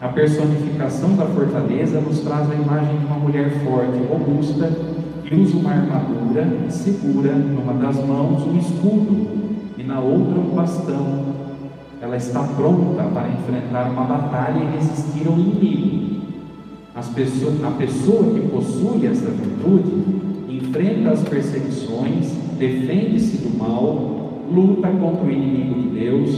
A 0.00 0.08
personificação 0.08 1.16
da 1.16 1.26
fortaleza 1.26 2.00
nos 2.00 2.20
traz 2.20 2.50
a 2.50 2.54
imagem 2.54 2.98
de 2.98 3.04
uma 3.04 3.18
mulher 3.18 3.50
forte, 3.62 3.98
robusta, 4.08 4.72
que 5.24 5.34
usa 5.34 5.56
uma 5.56 5.70
armadura 5.70 6.48
e 6.66 6.72
segura 6.72 7.32
numa 7.32 7.74
das 7.74 7.96
mãos 8.04 8.42
um 8.46 8.58
escudo 8.58 9.45
na 9.86 10.00
outra 10.00 10.38
um 10.38 10.54
bastão. 10.54 11.46
Ela 12.00 12.16
está 12.16 12.42
pronta 12.42 13.04
para 13.04 13.28
enfrentar 13.28 13.90
uma 13.90 14.04
batalha 14.04 14.58
e 14.58 14.76
resistir 14.76 15.26
ao 15.26 15.34
inimigo. 15.34 16.06
Pessoas, 17.16 17.64
a 17.64 17.70
pessoa 17.70 18.34
que 18.34 18.40
possui 18.48 19.06
essa 19.06 19.30
virtude 19.30 19.90
enfrenta 20.50 21.12
as 21.12 21.22
perseguições, 21.22 22.30
defende-se 22.58 23.38
do 23.38 23.56
mal, 23.56 24.42
luta 24.52 24.88
contra 24.88 25.24
o 25.24 25.30
inimigo 25.30 25.80
de 25.80 25.98
Deus, 25.98 26.30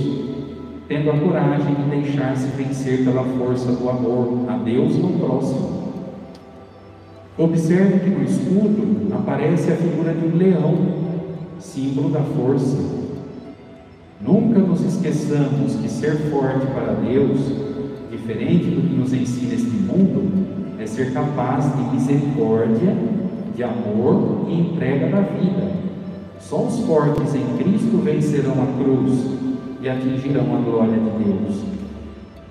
tendo 0.87 1.11
a 1.11 1.18
coragem 1.18 1.74
de 1.74 1.82
deixar-se 1.90 2.46
vencer 2.56 3.04
pela 3.04 3.24
força 3.24 3.72
do 3.72 3.90
amor 3.90 4.48
a 4.48 4.56
Deus 4.58 4.94
e 4.94 4.98
no 4.98 5.18
próximo. 5.18 5.88
Observe 7.37 7.98
que 7.98 8.11
no 8.11 8.22
escudo 8.22 9.14
aparece 9.16 9.72
a 9.72 9.76
figura 9.76 10.14
de 10.14 10.26
um 10.26 10.37
leão, 10.37 10.76
símbolo 11.58 12.11
da 12.11 12.20
força. 12.20 13.08
Nunca 14.20 14.59
nos 14.59 14.85
esqueçamos 14.85 15.76
que 15.76 15.88
ser 15.88 16.16
forte 16.28 16.66
para 16.66 16.94
Deus, 16.94 17.38
diferente 18.11 18.64
do 18.64 18.83
que 18.83 18.94
nos 18.96 19.12
ensina 19.12 19.54
este 19.54 19.70
mundo, 19.70 20.76
é 20.81 20.87
ser 20.87 21.12
capaz 21.12 21.64
de 21.76 21.83
misericórdia, 21.94 22.96
de 23.54 23.62
amor 23.62 24.46
e 24.48 24.61
entrega 24.61 25.09
da 25.09 25.20
vida. 25.20 25.70
Só 26.40 26.66
os 26.66 26.81
fortes 26.81 27.33
em 27.33 27.44
Cristo 27.59 27.98
vencerão 27.98 28.54
a 28.54 28.83
cruz 28.83 29.24
e 29.81 29.88
atingirão 29.88 30.57
a 30.57 30.61
glória 30.62 30.98
de 30.98 31.24
Deus. 31.24 31.62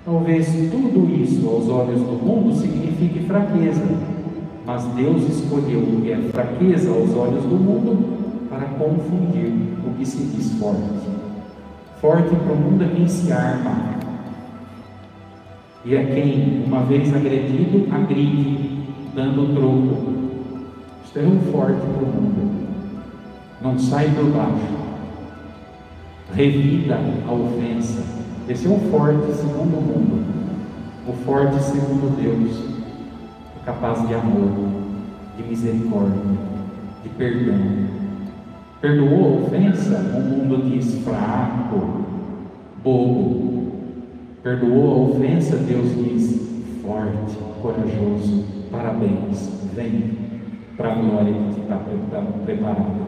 Talvez 0.06 0.46
tudo 0.70 1.22
isso 1.22 1.46
aos 1.46 1.68
olhos 1.68 2.00
do 2.00 2.24
mundo 2.24 2.54
signifique 2.58 3.26
fraqueza, 3.26 3.84
mas 4.64 4.84
Deus 4.94 5.22
escolheu 5.28 5.80
o 5.80 6.00
que 6.00 6.12
é 6.12 6.16
fraqueza 6.32 6.90
aos 6.90 7.14
olhos 7.14 7.42
do 7.44 7.56
mundo 7.56 8.48
para 8.48 8.64
confundir 8.68 9.52
o 9.86 9.94
que 9.98 10.06
se 10.06 10.22
diz 10.34 10.52
forte. 10.58 11.17
Forte 12.00 12.28
para 12.28 12.52
o 12.52 12.56
mundo 12.56 12.84
é 12.84 12.88
quem 12.94 13.08
se 13.08 13.32
arma, 13.32 13.98
E 15.84 15.96
é 15.96 16.04
quem, 16.04 16.62
uma 16.64 16.84
vez 16.84 17.12
agredido, 17.12 17.92
agride, 17.92 18.84
dando 19.14 19.52
troco. 19.52 20.12
Isto 21.04 21.18
é 21.18 21.22
um 21.22 21.40
forte 21.50 21.80
para 21.80 22.04
o 22.04 22.06
mundo. 22.06 22.68
Não 23.60 23.76
sai 23.78 24.10
por 24.10 24.26
baixo. 24.26 24.78
Revida 26.32 27.00
a 27.26 27.32
ofensa. 27.32 28.04
Esse 28.48 28.68
é 28.68 28.70
um 28.70 28.78
forte 28.90 29.32
segundo 29.32 29.78
o 29.78 29.82
mundo. 29.82 30.24
O 31.08 31.12
forte 31.24 31.60
segundo 31.62 32.16
Deus. 32.16 32.78
É 33.60 33.64
capaz 33.64 34.06
de 34.06 34.14
amor, 34.14 34.50
de 35.36 35.42
misericórdia, 35.42 36.22
de 37.02 37.08
perdão. 37.08 37.58
Perdoou 38.80 39.24
a 39.24 39.42
ofensa? 39.42 39.98
O 40.16 40.20
mundo 40.20 40.70
diz 40.70 41.02
fraco, 41.02 42.04
bobo. 42.84 43.72
Perdoou 44.40 44.92
a 44.92 45.10
ofensa? 45.10 45.56
Deus 45.56 45.96
diz 45.96 46.80
forte, 46.80 47.36
corajoso. 47.60 48.44
Parabéns, 48.70 49.50
vem 49.74 50.16
para 50.76 50.92
a 50.92 50.94
glória 50.94 51.34
que 51.34 51.60
está 51.60 51.76
preparada. 52.44 53.07